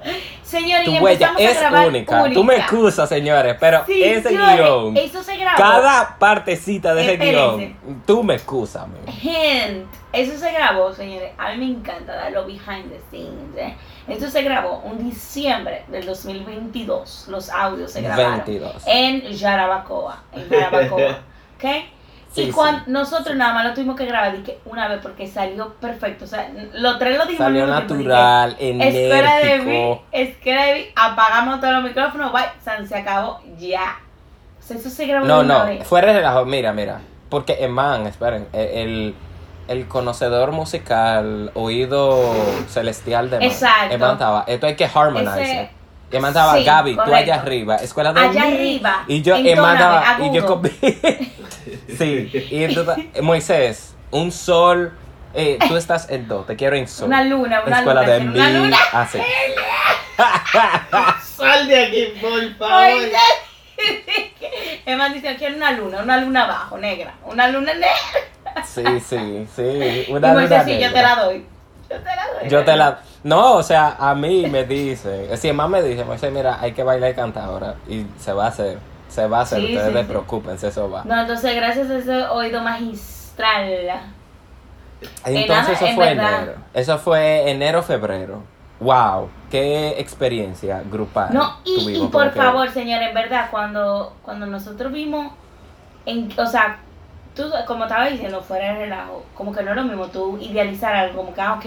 Señor, 0.44 0.84
Tu 0.84 0.92
y 0.92 1.00
huella 1.00 1.34
es 1.38 1.60
grabar 1.60 1.88
única. 1.88 2.24
Tú 2.34 2.44
me 2.44 2.56
excusas, 2.56 3.08
señores, 3.08 3.56
pero 3.60 3.84
Sí, 3.86 4.04
ese 4.04 4.30
señores, 4.30 4.58
guion, 4.58 4.98
Eso 4.98 5.24
se 5.24 5.38
grabó. 5.38 5.58
cada 5.58 6.18
partecita 6.18 6.94
de 6.94 7.04
ese 7.04 7.14
Espérense. 7.14 7.58
guion, 7.58 8.02
tú 8.06 8.24
me 8.24 8.36
excusas, 8.36 8.88
man. 8.88 9.86
Eso 10.14 10.38
se 10.38 10.52
grabó, 10.52 10.94
señores. 10.94 11.32
A 11.38 11.52
mí 11.54 11.58
me 11.58 11.80
encanta 11.80 12.16
darlo 12.16 12.46
behind 12.46 12.90
the 12.90 13.00
scenes. 13.10 13.56
¿eh? 13.58 13.76
Esto 14.08 14.30
se 14.30 14.42
grabó 14.44 14.80
un 14.84 14.98
diciembre 15.04 15.84
del 15.88 16.06
2022. 16.06 17.28
Los 17.30 17.50
audios 17.50 17.92
se 17.92 18.02
grabaron 18.02 18.44
22. 18.46 18.84
en 18.88 19.38
Jarabacoa. 19.38 20.24
En 20.34 20.50
Jarabacoa. 20.50 21.00
¿Ok? 21.56 21.66
Sí, 22.34 22.44
y 22.44 22.46
sí. 22.46 22.52
cuando 22.54 22.84
nosotros 22.88 23.36
nada 23.36 23.54
más 23.54 23.66
lo 23.66 23.74
tuvimos 23.74 23.98
que 23.98 24.06
grabar 24.06 24.38
dije, 24.38 24.60
una 24.66 24.88
vez 24.88 25.00
porque 25.02 25.28
salió 25.28 25.74
perfecto. 25.76 26.24
O 26.26 26.28
sea, 26.28 26.50
los 26.74 26.98
tres 26.98 27.18
lo 27.18 27.26
dijimos 27.26 27.48
al 27.48 27.54
Salió 27.54 27.66
tiempo, 27.66 27.94
dije, 27.96 28.10
natural, 28.10 28.56
Escuela 28.60 29.38
de 29.38 29.60
mí, 29.60 30.02
escuela 30.14 30.66
de 30.66 30.74
mí, 30.76 30.86
apagamos 30.96 31.60
todos 31.60 31.74
los 31.74 31.84
micrófonos, 31.84 32.32
bye, 32.32 32.44
San, 32.64 32.88
se 32.88 32.96
acabó, 32.98 33.42
ya. 33.58 34.00
O 34.60 34.64
sea, 34.64 34.78
eso 34.78 34.90
se 34.90 35.08
grabó 35.08 35.26
No, 35.28 35.42
una 35.42 35.58
no, 35.60 35.66
vez. 35.66 35.90
de 35.90 36.02
relajo, 36.02 36.46
mira, 36.46 36.72
mira. 36.72 37.02
Porque 37.28 37.54
el 37.54 37.72
man, 37.72 38.08
esperen, 38.08 38.48
el, 38.54 38.68
el 38.70 39.16
conocedor 39.88 40.52
musical, 40.52 41.52
oído 41.54 42.34
celestial 42.68 43.30
de. 43.30 43.38
Exacto. 43.46 43.94
El 43.94 44.00
man 44.00 44.12
estaba, 44.14 44.44
esto 44.48 44.68
hay 44.68 44.76
que 44.76 44.86
it. 44.86 45.70
Y 46.12 46.16
el 46.18 46.22
man 46.22 46.30
estaba, 46.32 46.58
Sí, 46.58 46.64
Gaby, 46.66 46.92
tú 46.92 46.98
correcto. 46.98 47.16
allá 47.16 47.36
arriba, 47.36 47.76
escuela 47.78 48.12
de 48.12 48.20
Allá 48.20 48.46
mí. 48.46 48.54
arriba, 48.56 49.04
Y 49.08 49.22
yo, 49.22 49.36
el 49.36 49.44
man 49.62 49.76
entóname, 49.78 49.98
estaba, 50.00 50.26
y 50.26 50.34
yo 50.36 50.46
comí. 50.46 50.70
sí, 51.98 52.48
y 52.52 52.64
entonces, 52.66 53.06
Moisés, 53.22 53.96
un 54.12 54.32
sol, 54.34 54.92
eh, 55.34 55.58
tú 55.70 55.78
estás 55.78 56.10
en 56.10 56.28
do, 56.28 56.42
te 56.44 56.58
quiero 56.58 56.76
en 56.76 56.88
sol. 56.90 57.08
Una 57.08 57.24
luna, 57.24 57.64
una 57.66 57.78
escuela 57.80 58.02
luna, 58.02 58.14
de 58.14 58.20
quiero 58.20 58.34
una 58.34 58.48
mí. 58.50 58.58
luna. 58.58 58.78
Así. 58.92 59.20
Sal 61.38 61.68
de 61.68 61.86
aquí, 61.86 62.14
por 62.20 62.56
favor. 62.56 62.92
El 64.86 64.98
man 64.98 65.14
dice, 65.14 65.36
quiero 65.38 65.56
una 65.56 65.72
luna, 65.72 66.02
una 66.04 66.18
luna 66.18 66.44
abajo, 66.44 66.78
negra. 66.78 67.14
Una 67.26 67.48
luna 67.48 67.74
negra. 67.74 67.90
Sí, 68.66 68.84
sí, 69.00 69.48
sí. 69.56 70.06
Y 70.08 70.12
Una 70.12 70.34
Moisés, 70.34 70.50
luna 70.52 70.64
sí, 70.64 70.80
yo 70.80 70.94
te 70.94 71.02
la 71.02 71.16
doy. 71.24 71.46
Yo 71.90 71.98
te 71.98 72.04
la 72.16 72.28
doy. 72.40 72.50
Yo 72.50 72.64
te 72.66 72.76
la. 72.76 73.00
No, 73.24 73.54
o 73.56 73.64
sea, 73.64 73.96
a 74.00 74.16
mí 74.16 74.48
me 74.48 74.64
dice. 74.64 75.36
Si 75.38 75.52
más 75.54 75.70
me 75.70 75.82
dice, 75.84 76.04
Moisés, 76.06 76.32
mira, 76.32 76.58
hay 76.62 76.72
que 76.74 76.84
bailar 76.84 77.12
y 77.12 77.14
cantar 77.14 77.44
ahora. 77.46 77.76
Y 77.88 78.06
se 78.18 78.34
va 78.34 78.46
a 78.46 78.48
hacer. 78.50 78.78
Se 79.10 79.28
va 79.28 79.40
a 79.40 79.42
hacer. 79.42 79.60
Sí, 79.60 79.76
Ustedes 79.76 80.00
sí, 80.02 80.04
preocupense, 80.08 80.68
eso 80.70 80.90
va. 80.90 81.04
No, 81.04 81.20
entonces 81.22 81.56
gracias 81.56 81.90
a 81.90 81.98
ese 81.98 82.24
oído 82.28 82.62
magistral. 82.62 84.02
Entonces, 85.26 85.48
nada, 85.50 85.72
eso 85.74 85.86
en 85.86 85.96
fue 85.96 86.06
verdad. 86.14 86.44
enero. 86.44 86.54
Eso 86.74 86.98
fue 87.00 87.50
enero, 87.52 87.84
febrero. 87.84 88.44
Wow, 88.80 89.30
qué 89.52 90.00
experiencia 90.00 90.82
grupal. 90.90 91.30
No, 91.34 91.58
y, 91.64 91.74
y 91.76 91.84
tuvimos, 91.84 92.12
por 92.12 92.22
como 92.24 92.34
que- 92.34 92.40
favor, 92.40 92.70
señor, 92.72 93.02
en 93.04 93.14
verdad, 93.14 93.48
cuando, 93.52 94.16
cuando 94.24 94.46
nosotros 94.48 94.92
vimos, 94.92 95.32
en, 96.06 96.30
o 96.40 96.46
sea, 96.48 96.80
tú, 97.36 97.44
como 97.68 97.84
estaba 97.86 98.08
diciendo, 98.08 98.42
fuera 98.42 98.74
de 98.74 98.80
relajo, 98.80 99.24
como 99.36 99.54
que 99.54 99.64
no 99.64 99.70
es 99.72 99.76
lo 99.76 99.84
mismo 99.84 100.08
tú 100.08 100.38
idealizar 100.42 100.94
algo, 100.94 101.18
como 101.18 101.34
que, 101.34 101.42
ah, 101.42 101.54
ok, 101.54 101.66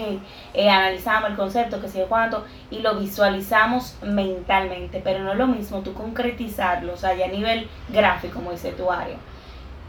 eh, 0.53 0.69
analizamos 0.69 1.29
el 1.31 1.35
concepto, 1.35 1.81
que 1.81 1.87
sé 1.87 1.99
yo 1.99 2.07
cuánto, 2.07 2.45
y 2.69 2.79
lo 2.79 2.95
visualizamos 2.99 3.97
mentalmente, 4.03 5.01
pero 5.03 5.19
no 5.23 5.31
es 5.31 5.37
lo 5.37 5.47
mismo 5.47 5.79
tú 5.79 5.93
concretizarlo, 5.93 6.93
o 6.93 6.97
sea, 6.97 7.15
ya 7.15 7.25
a 7.25 7.29
nivel 7.29 7.67
gráfico, 7.89 8.35
como 8.35 8.51
dice 8.51 8.71
tu 8.73 8.91
área. 8.91 9.15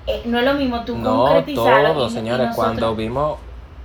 Eh, 0.07 0.23
no 0.25 0.39
es 0.39 0.45
lo 0.45 0.55
mismo 0.55 0.85
tú 0.85 0.97
No, 0.97 1.25
concretizarlo. 1.25 1.93
todo, 1.95 2.05
y- 2.05 2.07
y 2.07 2.11
señores. 2.11 2.47
nosotros- 2.49 2.57
Cuando 2.67 2.95
vimos. 2.97 3.39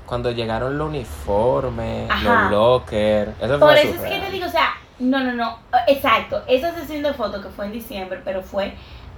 Cuando 0.06 0.30
llegaron 0.32 0.78
los 0.78 0.90
uniformes, 0.90 2.10
Ajá. 2.12 2.44
los 2.44 2.52
lockers. 2.52 3.32
Eso 3.42 3.60
Por 3.60 3.72
fue 3.72 3.82
eso 3.82 3.96
es 4.04 4.12
que 4.12 4.20
te 4.20 4.30
digo, 4.30 4.46
o 4.46 4.50
sea, 4.50 4.72
no, 5.00 5.20
no, 5.22 5.32
no, 5.32 5.58
exacto, 5.88 6.44
esa 6.48 6.74
sesión 6.74 7.02
de 7.02 7.14
fotos 7.14 7.42
que 7.42 7.50
fue 7.50 7.66
en 7.68 7.72
diciembre, 7.72 8.20
pero 8.26 8.42
fue 8.42 8.74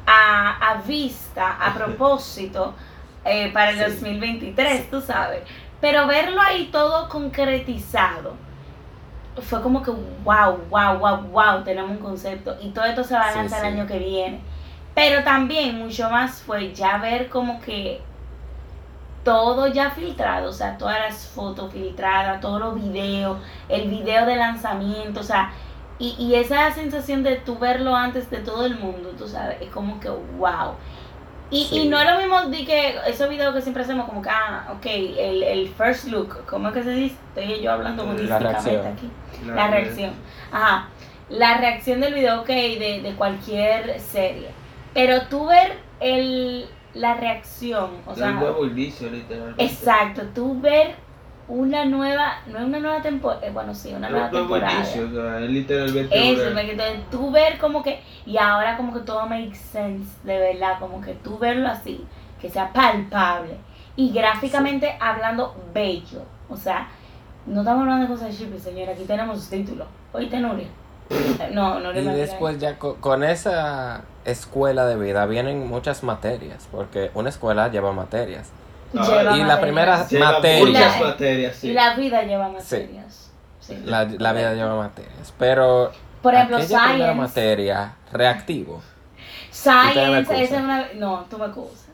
a, 0.05 0.71
a 0.71 0.81
vista, 0.81 1.57
a 1.59 1.73
propósito, 1.73 2.73
eh, 3.25 3.51
para 3.53 3.71
el 3.71 3.77
Sí. 3.77 3.83
2023, 3.95 4.89
tú 4.89 5.01
sabes. 5.01 5.43
Pero 5.81 6.07
verlo 6.07 6.41
ahí 6.41 6.69
todo 6.71 7.09
concretizado, 7.09 8.35
fue 9.41 9.61
como 9.61 9.81
que, 9.81 9.91
wow, 10.23 10.57
wow, 10.69 10.97
wow, 10.99 11.17
wow, 11.31 11.63
tenemos 11.63 11.91
un 11.91 11.97
concepto. 11.97 12.55
Y 12.61 12.69
todo 12.69 12.85
esto 12.85 13.03
se 13.03 13.15
va 13.15 13.27
a 13.27 13.31
Sí, 13.31 13.37
lanzar 13.39 13.61
sí. 13.61 13.67
el 13.67 13.73
año 13.73 13.87
que 13.87 13.99
viene. 13.99 14.41
Pero 14.93 15.23
también 15.23 15.79
mucho 15.79 16.09
más 16.09 16.41
fue 16.43 16.73
ya 16.73 16.97
ver 16.97 17.29
como 17.29 17.59
que 17.59 18.01
todo 19.23 19.67
ya 19.67 19.89
filtrado, 19.91 20.49
o 20.49 20.53
sea, 20.53 20.77
todas 20.77 20.99
las 20.99 21.27
fotos 21.29 21.71
filtradas, 21.71 22.41
todos 22.41 22.59
los 22.59 22.75
videos, 22.75 23.37
el 23.69 23.89
video 23.89 24.25
de 24.25 24.35
lanzamiento, 24.35 25.21
o 25.21 25.23
sea, 25.23 25.51
y, 26.17 26.23
y 26.23 26.35
esa 26.35 26.71
sensación 26.71 27.23
de 27.23 27.35
tú 27.37 27.57
verlo 27.57 27.95
antes 27.95 28.29
de 28.29 28.37
todo 28.39 28.65
el 28.65 28.77
mundo, 28.77 29.09
tú 29.17 29.27
sabes, 29.27 29.57
es 29.61 29.69
como 29.69 29.99
que 29.99 30.09
wow. 30.09 30.73
Y, 31.49 31.65
Sí. 31.65 31.79
y 31.81 31.87
no 31.87 31.99
es 31.99 32.09
lo 32.09 32.17
mismo 32.17 32.41
de 32.49 32.65
que 32.65 32.95
esos 33.07 33.29
videos 33.29 33.53
que 33.53 33.61
siempre 33.61 33.83
hacemos, 33.83 34.07
como 34.07 34.21
que, 34.21 34.29
ah, 34.29 34.69
ok, 34.75 34.85
el, 34.85 35.43
el 35.43 35.69
first 35.69 36.05
look, 36.07 36.45
¿cómo 36.47 36.69
es 36.69 36.73
que 36.73 36.83
se 36.83 36.91
dice? 36.91 37.15
Estoy 37.35 37.61
yo 37.61 37.71
hablando 37.71 38.05
La 38.13 38.39
reacción. 38.39 38.87
aquí. 38.87 39.09
La 39.45 39.67
reacción. 39.67 40.13
Ajá. 40.51 40.87
La 41.29 41.57
reacción 41.57 42.01
del 42.01 42.13
video, 42.15 42.41
ok, 42.41 42.47
de, 42.47 43.01
de 43.03 43.13
cualquier 43.15 43.99
serie. 43.99 44.49
Pero 44.93 45.23
tú 45.27 45.47
ver 45.47 45.77
el, 45.99 46.65
la 46.95 47.15
reacción, 47.15 47.91
o 48.05 48.15
sea, 48.15 48.29
el 48.29 48.37
huevo 48.37 48.65
inicio, 48.65 49.09
literalmente. 49.09 49.63
exacto, 49.63 50.23
tú 50.35 50.59
ver 50.59 50.95
una 51.47 51.85
nueva, 51.85 52.35
no 52.47 52.57
es 52.59 52.63
una 52.65 52.79
nueva 52.79 53.01
temporada, 53.01 53.51
bueno, 53.51 53.73
sí, 53.75 53.93
una 53.93 54.09
nueva 54.09 54.29
temporada. 54.29 54.73
inicio, 54.75 55.07
o 55.07 55.11
sea, 55.11 55.39
es 55.39 55.49
literalmente. 55.49 56.31
Eso, 56.33 56.51
me 56.55 56.65
quedó- 56.65 56.83
tú 57.11 57.31
ver 57.31 57.57
como 57.57 57.83
que, 57.83 58.01
y 58.25 58.37
ahora 58.37 58.77
como 58.77 58.93
que 58.93 59.01
todo 59.01 59.25
makes 59.27 59.55
sense, 59.57 60.09
de 60.23 60.39
verdad, 60.39 60.79
como 60.79 61.01
que 61.01 61.13
tú 61.15 61.37
verlo 61.37 61.67
así, 61.67 62.05
que 62.39 62.49
sea 62.49 62.71
palpable, 62.71 63.57
y 63.95 64.11
gráficamente 64.11 64.95
hablando 64.99 65.55
bello, 65.73 66.23
o 66.49 66.55
sea, 66.57 66.87
no 67.45 67.59
estamos 67.61 67.81
hablando 67.81 68.07
de 68.07 68.13
cosas 68.13 68.37
chippy, 68.37 68.57
señora, 68.57 68.93
aquí 68.93 69.03
tenemos 69.03 69.49
títulos, 69.49 69.87
oíste 70.13 70.39
Nuria, 70.39 70.67
Eh, 71.09 71.49
no, 71.53 71.79
no 71.81 71.91
Y 71.91 72.05
después 72.05 72.57
ya 72.59 72.79
co- 72.79 72.95
con, 72.95 73.23
esa 73.23 74.01
escuela 74.25 74.85
de 74.85 74.95
vida 74.95 75.25
vienen 75.25 75.67
muchas 75.67 76.01
materias, 76.03 76.67
porque 76.71 77.11
una 77.13 77.27
escuela 77.29 77.67
lleva 77.67 77.91
materias. 77.91 78.49
Ah, 78.95 79.05
Lleva 79.07 79.21
y 79.21 79.25
la 79.25 79.31
materias. 79.31 79.59
primera 79.59 80.07
Lleva 80.07 80.31
materia, 80.33 80.65
muchas 80.65 81.01
materias, 81.01 81.55
sí. 81.55 81.67
Y 81.69 81.73
la 81.73 81.93
vida 81.95 82.23
lleva 82.23 82.49
materias. 82.49 83.31
Sí. 83.59 83.77
la, 83.85 84.03
la 84.05 84.33
vida 84.33 84.53
lleva 84.53 84.75
materias, 84.75 85.33
pero 85.39 85.91
Por 86.21 86.33
ejemplo, 86.35 86.61
science. 86.61 87.13
materia, 87.15 87.93
reactivo. 88.11 88.81
Science 89.51 90.43
es 90.43 90.51
una. 90.51 90.89
No, 90.95 91.25
tú 91.29 91.37
me 91.37 91.45
excusas. 91.45 91.85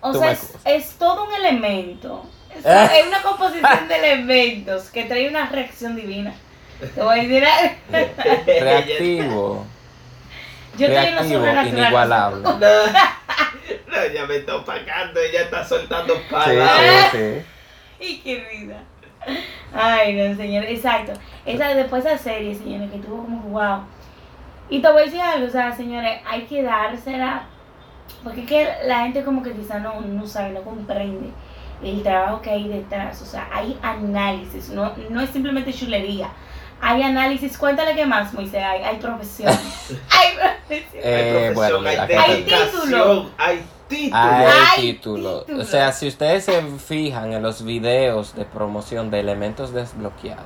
O 0.00 0.12
Tú 0.12 0.18
sea, 0.18 0.36
es, 0.66 0.96
todo 0.98 1.24
un 1.24 1.32
elemento. 1.34 2.24
Es, 2.54 2.64
Eh. 2.66 2.88
es 3.00 3.06
una 3.06 3.22
composición 3.22 3.88
de 3.88 3.96
elementos 4.14 4.90
que 4.90 5.04
trae 5.04 5.28
una 5.28 5.46
reacción 5.46 5.96
divina. 5.96 6.34
Te 6.94 7.02
voy 7.02 7.20
a 7.20 7.22
decir. 7.22 7.44
Reactivo, 8.46 9.64
Yo 10.78 10.86
reactivo, 10.88 11.40
sobrenatural. 11.40 11.68
inigualable. 11.68 12.42
No, 13.86 14.00
no, 14.00 14.06
ya 14.12 14.26
me 14.26 14.36
está 14.36 14.56
opacando, 14.56 15.20
ella 15.20 15.42
está 15.42 15.64
soltando 15.64 16.14
palabras. 16.30 17.10
sí, 17.12 17.18
sí. 17.18 17.44
Y 18.00 18.18
qué 18.18 18.46
vida. 18.52 18.82
Ay, 19.72 20.14
no, 20.14 20.36
señor. 20.36 20.64
Exacto. 20.64 21.12
Esa, 21.46 21.74
después 21.74 22.04
de 22.04 22.12
esa 22.12 22.22
serie, 22.22 22.54
señores, 22.54 22.90
que 22.90 22.98
tuvo 22.98 23.22
como 23.22 23.40
wow. 23.48 23.80
Y 24.68 24.80
te 24.80 24.90
voy 24.90 25.02
a 25.02 25.04
decir 25.04 25.20
algo, 25.20 25.46
o 25.46 25.50
sea, 25.50 25.72
señores, 25.72 26.20
hay 26.26 26.42
que 26.42 26.62
dársela. 26.62 27.44
Porque 28.22 28.42
es 28.42 28.46
que 28.46 28.68
la 28.86 29.02
gente 29.02 29.24
como 29.24 29.42
que 29.42 29.52
quizá 29.52 29.78
no, 29.78 30.00
no 30.00 30.26
sabe, 30.26 30.50
no 30.50 30.62
comprende 30.62 31.30
el 31.82 32.02
trabajo 32.02 32.42
que 32.42 32.50
hay 32.50 32.68
detrás. 32.68 33.20
O 33.22 33.26
sea, 33.26 33.48
hay 33.52 33.78
análisis, 33.82 34.68
no, 34.70 34.92
no 35.10 35.20
es 35.20 35.30
simplemente 35.30 35.72
chulería. 35.72 36.28
Hay 36.80 37.02
análisis, 37.02 37.56
cuéntale 37.56 37.94
qué 37.94 38.04
más, 38.06 38.32
Moisés, 38.34 38.62
hay, 38.62 38.82
hay 38.82 38.96
profesión. 38.98 39.52
hay 40.10 40.36
profesión. 40.36 41.02
Eh, 41.02 41.46
Hay 41.48 41.54
bueno, 41.54 41.78
profesión, 41.80 42.20
hay 42.20 42.42
título. 42.44 43.30
Hay 43.38 43.64
título. 43.88 44.16
Hay 44.18 44.44
Hay 44.46 44.80
título. 44.92 45.40
título. 45.42 45.62
O 45.62 45.64
sea, 45.64 45.92
si 45.92 46.08
ustedes 46.08 46.44
se 46.44 46.62
fijan 46.78 47.32
en 47.32 47.42
los 47.42 47.64
videos 47.64 48.34
de 48.34 48.44
promoción 48.44 49.10
de 49.10 49.20
elementos 49.20 49.72
desbloqueados, 49.72 50.44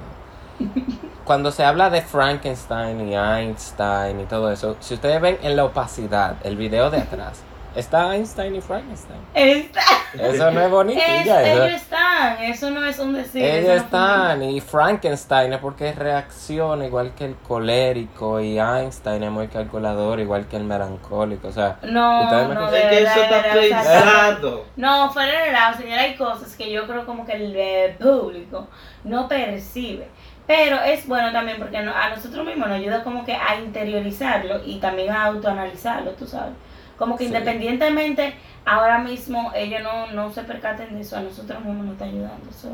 cuando 1.24 1.50
se 1.50 1.64
habla 1.64 1.90
de 1.90 2.02
Frankenstein 2.02 3.08
y 3.08 3.14
Einstein 3.16 4.20
y 4.20 4.24
todo 4.24 4.50
eso, 4.52 4.76
si 4.80 4.94
ustedes 4.94 5.20
ven 5.20 5.38
en 5.42 5.56
la 5.56 5.64
opacidad, 5.64 6.36
el 6.44 6.56
video 6.56 6.90
de 6.90 6.98
atrás, 6.98 7.42
Está 7.74 8.14
Einstein 8.14 8.56
y 8.56 8.60
Frankenstein. 8.60 9.20
Está- 9.34 9.80
Eso 10.14 10.50
no 10.50 10.60
es 10.60 10.70
bonito. 10.70 11.00
es- 11.00 11.24
ya, 11.24 11.42
eso- 11.42 11.62
ellos 11.64 11.82
están, 11.82 12.42
eso 12.42 12.70
no 12.70 12.84
es 12.84 12.98
un 12.98 13.12
decir. 13.12 13.44
ellos 13.44 13.68
no 13.68 13.74
están. 13.74 14.42
Y 14.42 14.60
Frankenstein 14.60 15.52
es 15.52 15.58
porque 15.60 15.92
reacciona 15.92 16.86
igual 16.86 17.12
que 17.14 17.26
el 17.26 17.36
colérico. 17.36 18.40
Y 18.40 18.58
Einstein 18.58 19.22
es 19.22 19.30
muy 19.30 19.48
calculador, 19.48 20.18
igual 20.18 20.46
que 20.48 20.56
el 20.56 20.64
melancólico. 20.64 21.48
O 21.48 21.52
sea, 21.52 21.76
No, 21.82 22.24
me- 22.48 22.54
no, 22.54 22.70
de 22.70 22.80
verdad, 22.80 22.92
eso 22.92 23.20
de 23.20 23.24
está 23.24 23.42
verdad, 23.42 23.56
o 23.58 23.62
sea, 23.62 23.82
pensado. 23.82 24.64
No, 24.76 25.12
fuera 25.12 25.30
de 25.32 25.44
relajo, 25.46 25.78
señora, 25.82 26.02
hay 26.02 26.16
cosas 26.16 26.56
que 26.56 26.72
yo 26.72 26.86
creo 26.86 27.04
como 27.06 27.24
que 27.24 27.32
el 27.32 27.54
eh, 27.54 27.96
público 28.00 28.66
no 29.04 29.28
percibe. 29.28 30.08
Pero 30.46 30.80
es 30.80 31.06
bueno 31.06 31.30
también 31.30 31.58
porque 31.58 31.76
a 31.76 31.82
nosotros 32.10 32.46
mismos 32.46 32.68
nos 32.68 32.78
ayuda 32.78 33.04
como 33.04 33.24
que 33.26 33.34
a 33.34 33.56
interiorizarlo 33.60 34.64
y 34.64 34.80
también 34.80 35.10
a 35.12 35.26
autoanalizarlo, 35.26 36.12
tú 36.12 36.26
sabes. 36.26 36.54
Como 36.98 37.16
que 37.16 37.24
Sí. 37.24 37.28
independientemente, 37.30 38.34
ahora 38.64 38.98
mismo 38.98 39.52
ellos 39.54 39.82
no, 39.82 40.08
no 40.08 40.30
se 40.32 40.42
percaten 40.42 40.94
de 40.94 41.00
eso, 41.02 41.16
a 41.16 41.20
nosotros 41.20 41.60
mismos 41.64 41.84
nos 41.86 41.92
está 41.94 42.04
ayudando. 42.06 42.50
So, 42.52 42.70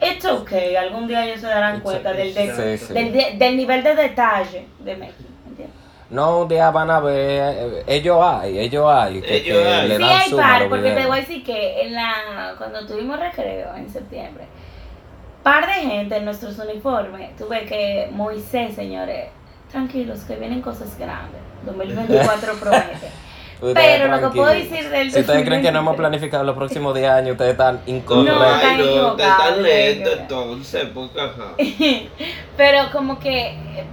it's 0.00 0.24
okay, 0.24 0.74
algún 0.76 1.06
día 1.06 1.24
ellos 1.26 1.40
se 1.40 1.46
darán 1.48 1.74
It's 1.76 1.82
cuenta 1.84 2.12
del, 2.12 2.32
del, 2.34 2.78
Sí, 2.78 2.86
sí. 2.86 2.94
del, 2.94 3.12
de- 3.12 3.34
del 3.36 3.56
nivel 3.56 3.82
de 3.82 3.94
detalle 3.94 4.66
de 4.78 4.96
México, 4.96 5.28
¿entiendes? 5.46 5.76
no, 6.10 6.40
un 6.40 6.48
día 6.48 6.70
van 6.70 6.90
a 6.90 7.00
ver. 7.00 7.14
eh, 7.58 7.84
Ellos 7.86 8.18
hay, 8.24 8.58
ellos 8.58 8.86
hay. 8.90 9.20
Que, 9.20 9.36
Ellos 9.36 9.58
que 9.58 9.68
hay. 9.68 9.88
le 9.88 9.96
Sí 9.96 10.02
dan 10.02 10.10
hay 10.20 10.30
suma 10.30 10.42
a 10.56 10.58
par, 10.60 10.68
porque 10.70 10.90
te 10.92 11.06
voy 11.06 11.18
a 11.18 11.20
decir 11.20 11.44
que 11.44 11.82
en 11.82 11.94
la 11.94 12.54
cuando 12.56 12.86
tuvimos 12.86 13.20
recreo 13.20 13.74
en 13.76 13.90
septiembre, 13.90 14.44
par 15.42 15.66
de 15.66 15.74
gente 15.74 16.16
en 16.16 16.24
nuestros 16.24 16.58
uniformes, 16.58 17.36
tuve 17.36 17.64
que 17.66 18.08
Moisés, 18.12 18.74
señores, 18.74 19.28
tranquilos, 19.70 20.20
que 20.20 20.36
vienen 20.36 20.62
cosas 20.62 20.98
grandes. 20.98 21.40
2024 21.66 22.54
promete. 22.54 23.08
Ustedes 23.60 24.00
Pero 24.00 24.08
lo 24.16 24.20
que 24.30 24.36
puedo 24.36 24.52
decir 24.52 24.88
del 24.88 25.10
Si 25.12 25.20
ustedes 25.20 25.44
creen 25.44 25.62
que 25.62 25.72
no 25.72 25.80
hemos 25.80 25.96
2023. 25.96 25.96
planificado 25.96 26.44
los 26.44 26.54
próximos 26.56 26.94
10 26.94 27.10
años, 27.10 27.32
ustedes 27.32 27.50
están 27.52 27.80
No, 27.86 27.92
incorrectos. 27.92 28.38
no, 28.38 28.76
te 28.76 28.82
equivocados, 28.84 29.20
están 29.20 29.48
están 29.48 29.62
lento 29.62 30.10
equivocados. 30.10 30.20
entonces, 30.20 30.84
porque 30.94 31.20
ajá. 31.20 31.52
Pero 32.56 32.90
como 32.92 33.18
que 33.18 33.48
eh, 33.48 33.84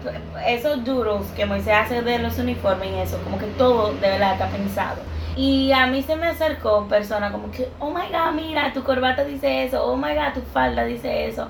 esos 0.48 0.84
duros 0.84 1.26
que 1.36 1.46
Moisés 1.46 1.74
hace 1.74 2.02
de 2.04 2.20
los 2.20 2.38
uniformes 2.38 2.90
y 2.92 3.00
eso, 3.00 3.18
como 3.24 3.40
que 3.40 3.46
todo 3.58 3.94
de 3.94 4.08
verdad 4.08 4.34
está 4.34 4.48
pensado. 4.50 5.02
Y 5.36 5.72
a 5.72 5.88
mí 5.88 6.02
se 6.04 6.16
me 6.16 6.28
acercó 6.28 6.88
persona 6.88 7.32
como 7.32 7.52
que, 7.52 7.68
oh 7.80 7.90
my 7.90 8.08
god, 8.12 8.34
mira, 8.34 8.72
tu 8.72 8.84
corbata 8.84 9.24
dice 9.26 9.66
eso, 9.66 9.84
oh 9.84 9.98
my 9.98 10.14
god, 10.14 10.34
tu 10.34 10.42
falda 10.54 10.86
dice 10.86 11.28
eso. 11.28 11.48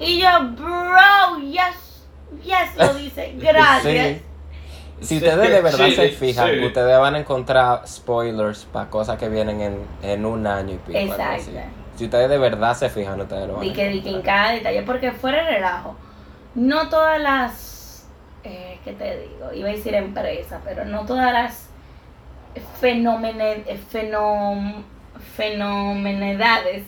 Y 0.00 0.20
yo, 0.20 0.28
bro, 0.56 1.40
yes, 1.40 2.06
yes, 2.44 2.76
lo 2.78 2.94
dice, 2.94 3.34
gracias. 3.38 4.16
Sí. 4.18 4.22
Si 5.00 5.16
ustedes 5.16 5.50
de 5.50 5.60
verdad 5.60 5.86
Sí, 5.86 5.94
se 5.94 6.08
fijan, 6.08 6.50
sí. 6.50 6.64
ustedes 6.64 6.98
van 6.98 7.14
a 7.14 7.18
encontrar 7.20 7.86
spoilers 7.86 8.64
para 8.66 8.90
cosas 8.90 9.16
que 9.18 9.28
vienen 9.28 9.60
en, 9.60 9.78
en 10.02 10.26
un 10.26 10.46
año 10.46 10.74
y 10.74 10.78
pico. 10.78 10.98
Exacto. 10.98 11.50
Si 11.96 12.04
ustedes 12.04 12.28
de 12.28 12.38
verdad 12.38 12.74
se 12.74 12.88
fijan, 12.88 13.20
ustedes 13.20 13.46
lo 13.48 13.54
van 13.54 13.62
a 13.62 13.64
Di 13.64 13.72
que, 13.72 13.88
di 13.88 14.02
que 14.02 14.10
en 14.10 14.22
cada 14.22 14.52
detalle, 14.52 14.82
porque 14.82 15.12
fuera 15.12 15.44
de 15.44 15.50
relajo, 15.52 15.96
no 16.54 16.88
todas 16.88 17.20
las, 17.20 18.08
eh, 18.44 18.78
¿qué 18.84 18.92
te 18.92 19.20
digo? 19.20 19.52
Iba 19.52 19.68
a 19.68 19.72
decir 19.72 19.94
empresas, 19.94 20.60
pero 20.64 20.84
no 20.84 21.04
todas 21.06 21.32
las 21.32 21.68
fenómenes, 22.80 23.66
fenom, 23.90 24.82
fenomenedades, 25.38 26.82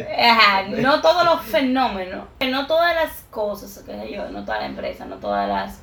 ajá, 0.28 0.62
no 0.68 1.00
todos 1.00 1.24
los 1.24 1.42
fenómenos, 1.42 2.24
no 2.40 2.66
todas 2.66 2.92
las 2.96 3.24
cosas, 3.30 3.84
qué 3.86 3.92
sé 3.92 4.12
yo, 4.12 4.28
no 4.30 4.44
todas 4.44 4.62
las 4.62 4.70
empresas, 4.70 5.06
no 5.06 5.16
todas 5.18 5.48
las, 5.48 5.80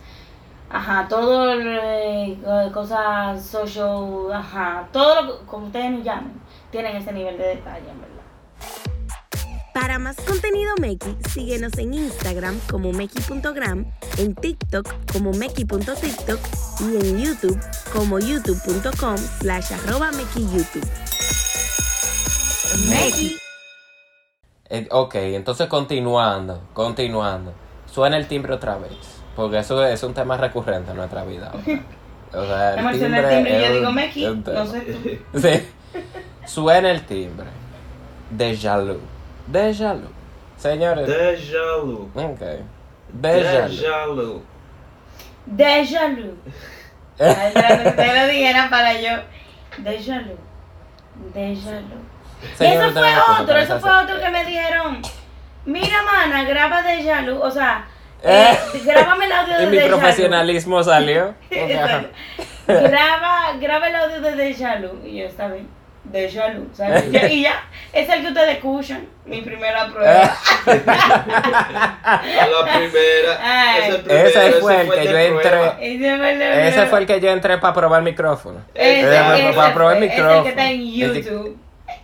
ajá, 0.70 1.08
todo 1.08 1.53
eh, 1.58 2.38
cosas 2.74 3.41
social, 3.41 4.29
ajá, 4.34 4.89
todo 4.91 5.22
lo 5.22 5.39
que, 5.39 5.46
como 5.46 5.67
ustedes 5.67 5.91
nos 5.91 6.03
llamen, 6.03 6.34
tienen 6.70 6.98
ese 6.98 7.13
nivel 7.13 7.38
de 7.38 7.48
detalle, 7.48 7.89
en 7.89 8.01
verdad. 8.01 8.16
Para 9.79 10.00
más 10.00 10.15
contenido 10.15 10.74
Meki, 10.81 11.15
síguenos 11.29 11.77
en 11.77 11.93
Instagram 11.93 12.60
como 12.67 12.91
Meki.gram, 12.93 13.86
en 14.17 14.34
TikTok 14.34 14.91
como 15.13 15.34
Meki.tiktok 15.34 16.39
y 16.79 16.96
en 16.96 17.24
YouTube 17.24 17.60
como 17.93 18.17
youtube.com 18.17 19.17
slash 19.17 19.74
arroba 19.74 20.10
Meki 20.13 20.46
YouTube. 20.46 20.88
Meki. 22.89 23.37
Eh, 24.70 24.87
ok, 24.90 25.13
entonces 25.13 25.68
continuando, 25.68 26.63
continuando. 26.74 27.53
Suena 27.85 28.18
el 28.18 28.27
timbre 28.27 28.55
otra 28.55 28.79
vez. 28.79 28.98
Porque 29.35 29.59
eso 29.59 29.85
es 29.85 30.01
un 30.01 30.16
tema 30.16 30.37
recurrente 30.37 30.90
en 30.90 30.98
nuestra 30.98 31.24
vida. 31.24 31.51
O 32.33 32.44
sea, 32.44 32.74
el 32.74 32.98
suena 32.98 33.20
el 33.20 33.35
timbre 33.35 33.59
y 33.59 33.63
yo 33.63 33.74
digo, 33.75 33.92
Meki, 33.92 34.25
no 34.25 34.66
sé 34.66 34.81
tú. 34.81 35.37
Sí. 35.40 35.68
Suena 36.48 36.90
el 36.90 37.05
timbre. 37.05 37.46
Deja 38.31 38.79
lu. 38.79 39.17
Deja 39.48 39.94
lu. 39.94 40.07
Señores. 40.57 41.07
Deja 41.07 41.77
lu. 41.83 42.10
Ok. 42.14 42.42
Deja 43.14 43.68
lu. 43.68 43.74
Deja 43.75 44.05
lu. 44.07 44.44
Deja 45.46 46.07
lu. 46.10 46.38
Ay, 47.20 47.51
ya, 47.55 47.96
Te 47.96 48.16
lo 48.16 48.27
dijeran 48.27 48.70
para 48.70 48.94
yo. 48.94 49.10
Deja 49.79 50.20
lu. 50.20 50.36
Deja 51.33 51.72
lu. 51.81 51.98
Y 52.44 52.55
Señores, 52.55 52.92
eso 52.92 53.00
fue 53.00 53.42
otro, 53.44 53.57
eso 53.57 53.79
fue 53.79 53.92
otro 54.03 54.20
que 54.20 54.29
me 54.29 54.46
dijeron. 54.46 55.01
Mira, 55.66 56.03
mana, 56.03 56.44
graba 56.44 56.81
Deja 56.83 57.22
Lu. 57.22 57.42
O 57.42 57.50
sea, 57.50 57.88
Eh. 58.24 58.55
eh, 58.74 58.81
grábame 58.86 59.25
el 59.25 59.31
audio 59.31 59.57
de 59.57 59.64
Y 59.64 59.68
mi 59.68 59.79
profesionalismo 59.88 60.83
salió. 60.83 61.33
Graba, 62.68 63.53
graba 63.60 63.88
el 63.88 63.96
audio 63.96 64.22
de 64.22 64.36
Deja 64.36 64.75
Lu. 64.75 65.00
Y 65.05 65.20
yo, 65.20 65.25
está 65.25 65.48
bien. 65.48 65.68
Deja 66.11 66.48
Lu. 66.50 66.67
¿sabes? 66.74 67.11
Ya- 67.11 67.27
y 67.29 67.41
ya, 67.43 67.63
es 67.93 68.07
el 68.09 68.22
que 68.22 68.27
ustedes 68.27 68.50
escuchan. 68.57 69.07
Mi 69.25 69.41
primera 69.41 69.87
prueba. 69.87 70.35
A 72.03 72.48
la 72.48 72.77
primera. 72.77 73.39
Ay. 73.41 73.89
Ese, 73.89 74.00
primero, 74.00 74.27
Ese 74.27 74.51
fue 74.61 74.81
el 74.81 74.89
de 74.89 74.96
que 74.96 75.03
yo 75.05 75.17
entré. 75.17 75.59
Ese 75.81 76.17
fue 76.17 76.31
el, 76.33 76.39
de- 76.39 76.67
Ese 76.70 76.85
fue 76.85 77.00
el 77.00 77.05
que 77.07 77.20
yo 77.20 77.29
entré 77.31 77.57
para 77.57 77.74
probar 77.74 78.00
el 78.00 78.05
micrófono. 78.05 78.59
Ese, 78.74 79.00
Ese 79.01 79.48
ese 79.50 79.53
para 79.55 79.74
probar 79.74 79.98
el 79.98 80.00
fue, 80.00 80.07
ese 80.07 80.15
micrófono. 80.17 80.43
que 80.43 80.50
está 80.50 80.72
en 80.72 80.91
YouTube. 80.93 81.57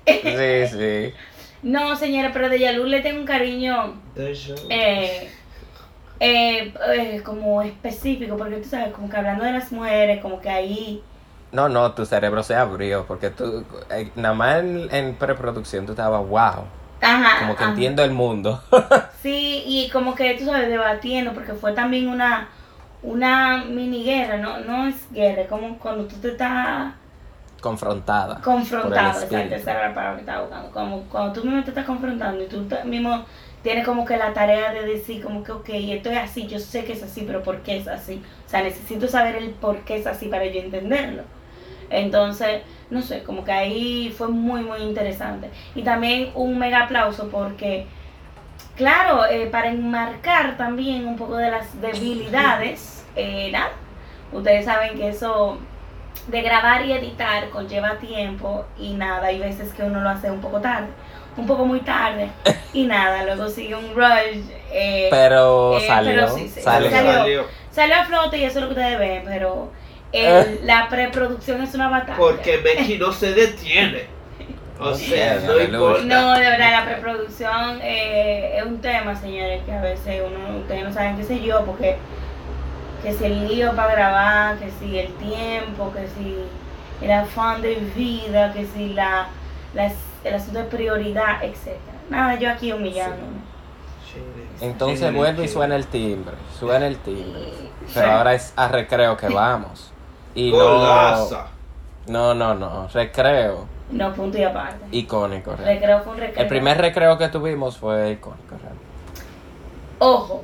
Sí, 0.06 0.68
sí. 0.78 1.14
No, 1.64 1.96
señora, 1.96 2.32
pero 2.34 2.50
de 2.50 2.60
Yalu 2.60 2.86
le 2.86 3.00
tengo 3.02 3.20
un 3.22 3.26
cariño 3.26 3.94
eh, 4.18 5.30
eh, 6.20 6.74
eh, 6.94 7.22
como 7.24 7.62
específico, 7.62 8.36
porque 8.36 8.58
tú 8.58 8.68
sabes, 8.68 8.92
como 8.94 9.10
que 9.10 9.16
hablando 9.16 9.46
de 9.46 9.54
las 9.54 9.72
mujeres, 9.72 10.20
como 10.22 10.42
que 10.42 10.50
ahí... 10.50 11.02
No, 11.54 11.70
no, 11.70 11.94
tu 11.94 12.06
cerebro 12.06 12.44
se 12.44 12.56
abrió 12.56 13.06
porque 13.06 13.30
tú, 13.30 13.64
eh, 13.92 14.12
nada 14.16 14.34
más 14.34 14.60
en, 14.60 14.88
en 14.92 15.16
preproducción 15.16 15.86
tú 15.86 15.94
estabas, 15.94 16.28
wow, 16.28 16.66
Ajá, 17.02 17.40
como 17.40 17.56
que 17.56 17.64
ajá. 17.64 17.72
entiendo 17.72 18.04
el 18.04 18.12
mundo. 18.12 18.62
Sí, 19.22 19.64
y 19.66 19.90
como 19.90 20.16
que 20.16 20.34
tú 20.36 20.46
sabes, 20.46 20.68
debatiendo, 20.70 21.34
porque 21.34 21.54
fue 21.54 21.72
también 21.74 22.08
una, 22.10 22.50
una 23.02 23.64
mini 23.66 24.04
guerra, 24.04 24.38
no, 24.38 24.60
no 24.60 24.88
es 24.88 24.96
guerra, 25.12 25.44
es 25.44 25.48
como 25.50 25.78
cuando 25.80 26.06
tú 26.06 26.18
te 26.18 26.30
estás 26.32 26.94
Confrontada. 27.62 29.12
el 29.16 29.24
exacto, 29.24 29.56
esa 29.56 29.72
era 29.72 29.88
la 29.90 29.96
palabra 29.96 30.16
que 30.16 30.22
estaba 30.22 30.42
buscando, 30.42 30.72
como 30.72 31.04
cuando 31.10 31.34
tú 31.34 31.46
mismo 31.46 31.64
te 31.64 31.70
estás 31.70 31.86
confrontando 31.86 32.44
y 32.44 32.48
tú 32.48 32.68
mismo 32.86 33.26
tienes 33.62 33.86
como 33.86 34.04
que 34.04 34.18
la 34.18 34.34
tarea 34.34 34.74
de 34.74 34.86
decir 34.86 35.24
como 35.24 35.44
que, 35.44 35.54
ok, 35.54 35.70
esto 35.70 36.12
es 36.12 36.18
así, 36.18 36.48
yo 36.48 36.60
sé 36.60 36.84
que 36.84 36.92
es 36.94 37.04
así, 37.04 37.24
pero 37.26 37.42
¿por 37.42 37.62
qué 37.64 37.78
es 37.78 37.88
así? 37.88 38.22
O 38.46 38.50
sea, 38.50 38.62
necesito 38.64 39.08
saber 39.08 39.38
el 39.38 39.52
por 39.52 39.86
qué 39.86 39.96
es 39.98 40.08
así 40.08 40.28
para 40.28 40.46
yo 40.48 40.60
entenderlo. 40.60 41.24
Entonces, 41.90 42.62
no 42.90 43.02
sé, 43.02 43.24
como 43.24 43.44
que 43.44 43.52
ahí 43.52 44.14
fue 44.18 44.28
muy, 44.28 44.62
muy 44.62 44.80
interesante. 44.80 45.50
Y 45.76 45.82
también 45.84 46.32
un 46.36 46.58
mega 46.60 46.84
aplauso 46.84 47.30
porque, 47.30 47.86
claro, 48.76 49.26
eh, 49.26 49.48
para 49.52 49.70
enmarcar 49.70 50.58
también 50.58 51.08
un 51.08 51.16
poco 51.18 51.38
de 51.38 51.52
las 51.52 51.80
debilidades, 51.82 53.06
eh, 53.16 53.50
nada, 53.52 53.72
ustedes 54.32 54.66
saben 54.66 54.96
que 54.98 55.10
eso 55.10 55.58
de 56.28 56.42
grabar 56.42 56.86
y 56.86 56.94
editar 56.94 57.50
conlleva 57.50 57.96
tiempo 57.98 58.66
y 58.78 58.94
nada, 58.94 59.28
hay 59.28 59.40
veces 59.40 59.74
que 59.74 59.84
uno 59.84 60.00
lo 60.02 60.10
hace 60.10 60.32
un 60.32 60.40
poco 60.40 60.62
tarde, 60.62 60.88
un 61.36 61.46
poco 61.48 61.66
muy 61.66 61.82
tarde 61.82 62.30
y 62.74 62.86
nada, 62.86 63.24
luego 63.24 63.50
sigue 63.50 63.76
un 63.76 63.94
rush. 63.96 64.42
eh, 64.72 65.08
Pero 65.10 65.78
eh, 65.78 65.88
salió, 65.88 66.12
pero 66.12 66.28
sí, 66.30 66.48
sí, 66.48 66.62
salió. 66.62 66.90
salió. 66.90 67.14
Salió. 67.14 67.44
salió 67.72 67.96
a 67.96 68.06
flote 68.06 68.38
y 68.38 68.44
eso 68.46 68.60
es 68.60 68.62
lo 68.64 68.68
que 68.70 68.80
ustedes 68.80 69.00
ven, 69.00 69.24
pero 69.26 69.72
el- 70.14 70.66
la 70.66 70.88
preproducción 70.90 71.62
es 71.62 71.74
una 71.76 71.90
batalla. 71.90 72.18
Porque 72.18 72.58
Becky 72.58 72.98
no 72.98 73.12
se 73.12 73.34
detiene. 73.34 74.06
O 74.80 74.86
No 74.90 74.96
sea, 74.96 75.40
no 75.40 75.60
importa. 75.60 76.04
No, 76.04 76.34
de 76.34 76.42
verdad, 76.42 76.72
la 76.72 76.86
preproducción 76.86 77.80
eh, 77.82 78.58
es 78.58 78.66
un 78.66 78.80
tema, 78.82 79.16
señores, 79.16 79.62
que 79.64 79.72
a 79.72 79.82
veces 79.82 80.22
uno, 80.26 80.58
ustedes 80.58 80.84
no 80.84 80.92
saben 80.92 81.16
qué 81.18 81.24
sé 81.24 81.42
yo, 81.42 81.64
porque 81.66 81.96
que 83.04 83.14
si 83.14 83.26
el 83.26 83.48
lío 83.48 83.76
para 83.76 83.92
grabar, 83.94 84.58
que 84.58 84.70
si 84.72 84.98
el 84.98 85.14
tiempo, 85.16 85.92
que 85.94 86.08
si 86.08 86.38
el 87.06 87.12
afán 87.12 87.62
de 87.62 87.76
vida, 87.96 88.52
que 88.54 88.66
si 88.66 88.90
la, 88.94 89.28
la- 89.74 89.92
el 90.24 90.34
asunto 90.36 90.60
de 90.60 90.66
prioridad, 90.66 91.44
etc. 91.44 91.78
Nada, 92.10 92.36
yo 92.40 92.50
aquí 92.50 92.72
humillándome. 92.72 93.42
Entonces 94.62 95.10
Sí, 95.10 95.16
vuelve 95.16 95.46
y 95.46 95.48
suena 95.48 95.76
el 95.76 95.88
timbre, 95.88 96.36
suena 96.60 96.88
el 96.88 96.98
timbre. 96.98 97.42
Pero 97.94 98.12
ahora 98.12 98.34
es 98.34 98.54
a 98.56 98.68
recreo 98.68 99.18
que 99.18 99.28
vamos. 99.30 99.93
Y 100.36 100.52
no, 100.52 100.58
Golaza. 100.58 101.48
no, 102.08 102.34
no, 102.34 102.56
no, 102.56 102.88
recreo, 102.88 103.66
No, 103.92 104.12
punto 104.14 104.38
y 104.38 104.44
aparte. 104.44 104.86
icónico. 104.92 105.52
realmente. 105.52 105.80
Recreo 105.82 106.04
fue 106.04 106.14
un 106.14 106.20
recreo. 106.20 106.42
El 106.44 106.48
primer 106.50 106.78
recreo 106.80 107.18
que 107.18 107.28
tuvimos 107.30 107.78
fue 107.78 108.12
icónico. 108.12 108.56
realmente. 108.58 108.84
Ojo, 110.00 110.44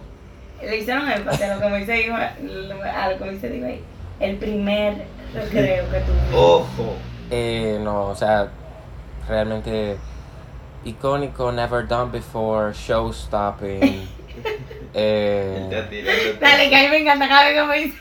le 0.62 0.78
hicieron 0.78 1.10
énfasis 1.10 1.42
a 1.44 1.56
lo 1.56 1.62
que 1.62 1.70
me 1.70 1.78
dice 1.80 2.12
a 2.12 3.10
lo 3.12 3.18
que 3.18 3.26
me 3.26 3.32
dice 3.32 3.50
digo 3.50 3.66
ahí. 3.66 3.84
El 4.20 4.36
primer 4.38 5.06
recreo 5.34 5.90
que 5.90 6.00
tuve. 6.00 6.38
Ojo. 6.38 6.96
Eh, 7.32 7.80
no, 7.82 8.08
o 8.08 8.16
sea, 8.16 8.50
realmente 9.28 9.98
icónico, 10.86 11.52
never 11.52 11.88
done 11.88 12.12
before, 12.12 12.74
show 12.74 13.12
stopping. 13.12 14.08
eh. 14.94 16.38
Dale, 16.40 16.70
que 16.70 16.76
a 16.76 16.82
mí 16.84 16.88
me 16.90 16.98
encanta 17.00 17.28
cada 17.28 17.46
vez 17.46 17.54
que 17.56 17.64
me 17.64 17.78
dice, 17.80 17.98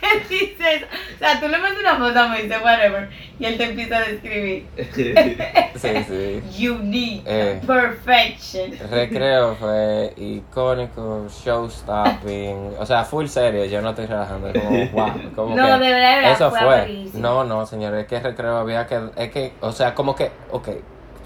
eso. 0.75 0.85
O 1.15 1.17
sea, 1.19 1.39
tú 1.39 1.47
le 1.47 1.57
mandas 1.57 1.79
una 1.79 1.95
foto, 1.97 2.29
me 2.29 2.43
dice 2.43 2.57
whatever, 2.63 3.09
y 3.39 3.45
él 3.45 3.57
te 3.57 3.63
empieza 3.65 3.97
a 3.97 4.01
describir. 4.01 4.65
sí, 5.75 5.93
sí. 6.07 6.67
Unique, 6.69 7.23
Eh. 7.25 7.61
perfection. 7.65 8.71
Recreo 8.89 9.55
fue 9.55 10.13
icónico, 10.17 11.27
show 11.29 11.69
stopping, 11.69 12.73
o 12.79 12.85
sea, 12.85 13.03
full 13.03 13.27
serio, 13.27 13.65
yo 13.65 13.81
no 13.81 13.89
estoy 13.91 14.05
relajando, 14.07 14.49
es 14.49 14.59
como 14.61 14.85
wow, 14.91 15.13
como 15.35 15.55
No, 15.55 15.79
que 15.79 15.85
de 15.85 15.93
verdad, 15.93 16.31
eso 16.31 16.51
fue. 16.51 17.05
No, 17.13 17.43
no, 17.43 17.65
señores, 17.65 18.01
es 18.01 18.07
que 18.07 18.19
recreo 18.19 18.57
había 18.57 18.87
que, 18.87 18.99
es 19.15 19.31
que, 19.31 19.53
o 19.61 19.71
sea, 19.71 19.93
como 19.93 20.15
que, 20.15 20.31
ok, 20.51 20.69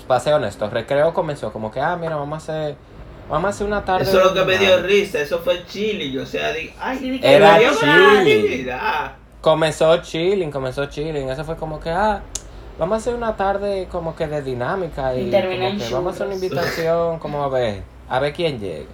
para 0.07 0.19
ser 0.19 0.33
honesto, 0.33 0.69
recreo 0.69 1.13
comenzó 1.13 1.53
como 1.53 1.71
que, 1.71 1.79
ah, 1.79 1.95
mira, 1.95 2.15
vamos 2.17 2.33
a 2.33 2.53
hacer, 2.53 2.75
vamos 3.29 3.45
a 3.45 3.49
hacer 3.49 3.67
una 3.67 3.83
tarde. 3.83 4.03
Eso 4.03 4.19
es 4.19 4.25
lo 4.25 4.33
que 4.33 4.43
me 4.45 4.57
dio 4.57 4.81
risa, 4.81 5.19
eso 5.19 5.39
fue 5.39 5.65
chilling, 5.65 6.19
o 6.19 6.25
sea, 6.25 6.51
di, 6.51 6.71
ay, 6.79 6.97
Sí, 6.97 7.11
di 7.11 7.19
que 7.19 7.35
Era 7.35 7.57
chilling. 7.59 8.67
Comenzó 9.41 9.97
chilling, 9.97 10.51
comenzó 10.51 10.85
chilling, 10.85 11.29
eso 11.29 11.43
fue 11.43 11.55
como 11.57 11.79
que, 11.79 11.89
ah, 11.89 12.21
vamos 12.79 12.95
a 12.95 12.97
hacer 12.97 13.13
una 13.15 13.35
tarde 13.35 13.87
como 13.91 14.15
que 14.15 14.27
de 14.27 14.41
dinámica 14.41 15.13
y 15.15 15.27
Y 15.27 15.31
como 15.31 15.77
que 15.77 15.93
vamos 15.93 16.13
a 16.13 16.15
hacer 16.15 16.27
una 16.27 16.35
invitación, 16.35 17.19
como 17.19 17.43
a 17.43 17.49
ver, 17.49 17.83
a 18.09 18.19
ver 18.19 18.33
quién 18.33 18.59
llega. 18.59 18.89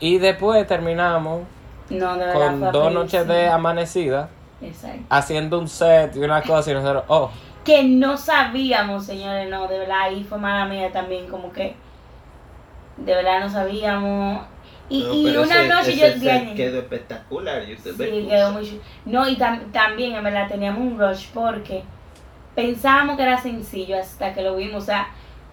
Y 0.00 0.18
después 0.18 0.66
terminamos 0.66 1.42
No, 1.88 2.14
de 2.16 2.26
verdad. 2.26 2.34
con 2.50 2.72
dos 2.72 2.92
noches 2.92 3.26
de 3.28 3.46
amanecida, 3.48 4.28
Exacto. 4.60 5.04
haciendo 5.08 5.58
un 5.58 5.68
set 5.68 6.16
y 6.16 6.18
una 6.20 6.42
cosa 6.42 6.70
y 6.70 6.74
nosotros, 6.74 7.04
oh, 7.08 7.30
Que 7.64 7.82
no 7.84 8.16
sabíamos, 8.16 9.06
señores, 9.06 9.48
no, 9.48 9.66
de 9.68 9.78
verdad, 9.78 10.00
ahí 10.02 10.24
fue 10.28 10.36
mala 10.38 10.66
mía 10.66 10.90
también, 10.92 11.28
como 11.28 11.52
que. 11.52 11.74
De 12.96 13.14
verdad 13.14 13.40
no 13.40 13.48
sabíamos. 13.50 14.42
Y, 14.88 15.02
No, 15.02 15.14
y 15.14 15.24
pero 15.24 15.42
una 15.42 15.54
ese- 15.60 15.68
noche 15.68 15.92
ese 15.94 16.14
yo. 16.14 16.20
Diane, 16.20 16.54
quedó 16.54 16.78
espectacular. 16.78 17.62
y 17.68 17.72
usted 17.74 17.96
me 17.96 18.04
Sí, 18.06 18.26
quedó 18.28 18.52
muy 18.52 18.80
No, 19.06 19.28
y 19.28 19.36
tam- 19.36 19.72
también, 19.72 20.14
en 20.14 20.22
verdad, 20.24 20.46
teníamos 20.48 20.80
un 20.80 20.98
rush 20.98 21.28
porque 21.32 21.82
pensábamos 22.54 23.16
que 23.16 23.22
era 23.22 23.38
sencillo 23.38 23.98
hasta 23.98 24.32
que 24.34 24.42
lo 24.42 24.56
vimos. 24.56 24.82
O 24.82 24.86
sea, 24.86 25.08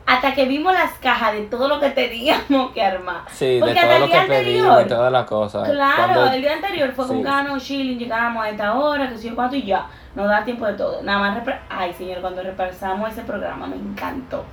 hasta 0.05 0.33
que 0.33 0.45
vimos 0.45 0.73
las 0.73 0.91
cajas 0.99 1.33
de 1.33 1.43
todo 1.43 1.67
lo 1.69 1.79
que 1.79 1.89
teníamos 1.91 2.71
que 2.73 2.83
armar. 2.83 3.21
sí, 3.31 3.57
Porque 3.59 3.73
de 3.75 3.79
hasta 3.79 3.87
todo 3.93 3.95
el 3.95 4.01
lo 4.01 4.07
día 4.07 4.21
que 4.23 4.27
pedimos 4.27 4.67
anterior- 4.67 4.85
y 4.85 4.89
todas 4.89 5.11
las 5.11 5.25
cosas. 5.25 5.69
Claro, 5.69 6.13
Cuando- 6.13 6.33
el 6.33 6.41
día 6.41 6.53
anterior 6.53 6.91
fue 6.91 7.05
Sí. 7.05 7.11
con 7.11 7.23
Cano, 7.23 7.59
chilling, 7.59 7.99
llegábamos 7.99 8.43
a 8.45 8.49
esta 8.49 8.73
hora, 8.73 9.09
que 9.09 9.17
sé 9.17 9.29
yo 9.29 9.35
cuánto, 9.35 9.55
y 9.55 9.63
ya, 9.63 9.85
nos 10.15 10.27
da 10.27 10.43
tiempo 10.43 10.65
de 10.65 10.73
todo. 10.73 11.01
Nada 11.03 11.19
más, 11.19 11.43
ay 11.69 11.93
señor, 11.93 12.19
cuando 12.21 12.43
repasamos 12.43 13.09
ese 13.11 13.21
programa 13.21 13.65
me 13.67 13.77
encantó. 13.77 14.43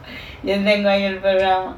Yo 0.44 0.54
tengo 0.62 0.88
ahí 0.88 1.02
el 1.02 1.18
programa. 1.18 1.76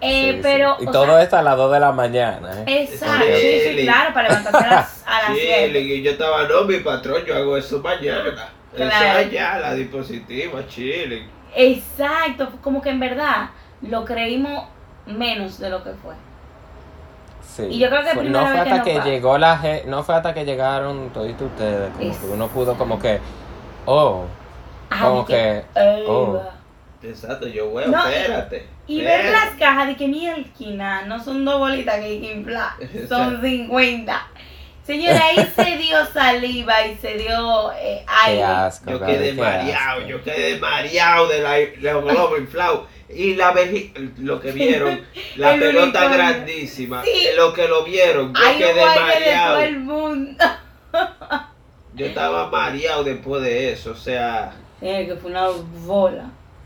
Eh, 0.00 0.30
sí, 0.30 0.32
sí. 0.34 0.40
pero, 0.42 0.76
Y 0.80 0.86
o 0.86 0.90
todo 0.90 1.06
sea, 1.06 1.22
esto 1.22 1.36
a 1.38 1.42
las 1.42 1.56
2 1.56 1.72
de 1.72 1.80
la 1.80 1.92
mañana, 1.92 2.62
¿eh? 2.66 2.84
Exacto, 2.90 3.24
sí, 3.36 3.60
sí, 3.78 3.82
claro, 3.84 4.12
para 4.12 4.28
levantarse 4.28 4.66
a 4.66 4.70
las, 4.70 5.04
a 5.06 5.18
las 5.22 5.28
Chilling, 5.38 5.72
7. 5.72 5.80
y 5.80 6.02
yo 6.02 6.10
estaba, 6.10 6.42
no, 6.48 6.62
mi 6.64 6.78
patrón, 6.80 7.24
yo 7.26 7.34
hago 7.36 7.56
eso 7.56 7.80
mañana. 7.80 8.48
Eso 8.74 8.88
Claro. 8.88 9.18
allá, 9.20 9.58
la 9.60 9.74
dispositiva, 9.74 10.66
chilling. 10.66 11.28
Exacto, 11.54 12.48
como 12.60 12.82
que 12.82 12.90
en 12.90 12.98
verdad 13.00 13.50
lo 13.82 14.04
creímos 14.04 14.64
menos 15.06 15.58
de 15.58 15.70
lo 15.70 15.82
que 15.84 15.90
fue. 16.02 16.14
Sí. 17.46 17.62
Y 17.70 17.78
yo 17.78 17.88
creo 17.88 18.02
que 18.02 18.10
Fue- 18.10 18.24
no 18.24 18.40
fue 18.46 18.52
que 18.54 18.58
hasta 18.70 18.82
que 18.82 18.94
pasa. 18.96 19.08
llegó 19.08 19.38
la 19.38 19.60
no 19.86 20.02
fue 20.02 20.14
hasta 20.16 20.34
que 20.34 20.44
llegaron 20.44 21.10
toditos 21.10 21.42
ustedes, 21.52 21.90
como 21.96 22.10
Es- 22.10 22.18
que 22.18 22.26
uno 22.26 22.48
pudo 22.48 22.74
como 22.76 22.98
que, 22.98 23.20
oh, 23.86 24.24
Ah, 24.90 25.00
Como 25.02 25.24
que, 25.24 25.64
"Ey, 25.74 26.04
oh. 26.06 26.40
Va". 27.04 27.10
Exacto, 27.10 27.46
yo, 27.48 27.68
güey, 27.70 27.88
No, 27.88 27.98
y- 28.08 28.12
espérate. 28.14 28.66
Y 28.86 29.00
ver 29.02 29.30
las 29.32 29.50
cajas 29.58 29.86
de 29.88 29.96
que 29.96 30.08
mi 30.08 30.28
esquina 30.28 31.02
no 31.06 31.22
son 31.22 31.44
dos 31.44 31.58
bolitas 31.58 31.96
que 31.96 32.04
hay 32.04 32.20
que 32.20 32.32
inflar, 32.34 32.72
son 33.08 33.40
50. 33.40 34.28
Señora, 34.86 35.18
ahí 35.24 35.36
se 35.56 35.76
dio 35.78 36.04
saliva 36.12 36.86
y 36.86 36.94
se 36.96 37.14
dio 37.16 37.72
eh, 37.72 38.04
qué 38.06 38.30
aire. 38.30 38.42
asco. 38.44 38.90
Yo 38.90 39.00
quedé 39.00 39.34
qué 39.34 39.40
mareado, 39.40 39.98
asco. 40.00 40.08
yo 40.10 40.22
quedé 40.22 40.58
mareado 40.58 41.26
de 41.28 41.38
la, 41.40 41.58
los 41.92 42.04
globos 42.04 42.38
inflados. 42.38 42.80
Y 43.08 43.34
la 43.36 43.54
lo 44.18 44.40
que 44.40 44.50
vieron, 44.52 45.00
la 45.36 45.54
El 45.54 45.60
pelota 45.60 46.00
unicornio. 46.06 46.16
grandísima, 46.18 47.02
Sí. 47.04 47.28
lo 47.36 47.54
que 47.54 47.68
lo 47.68 47.84
vieron, 47.84 48.34
yo 48.34 48.58
quedé 48.58 48.84
mareado. 48.84 49.54
todo 49.54 49.62
el 49.64 49.78
mundo. 49.80 50.44
Yo 51.94 52.06
estaba 52.06 52.50
mareado 52.50 53.04
después 53.04 53.42
de 53.42 53.72
eso, 53.72 53.92
o 53.92 53.96
sea, 53.96 54.52
Eh, 54.82 55.06
que 55.06 55.14
fue 55.14 55.30
una 55.30 55.46
bola. 55.86 56.24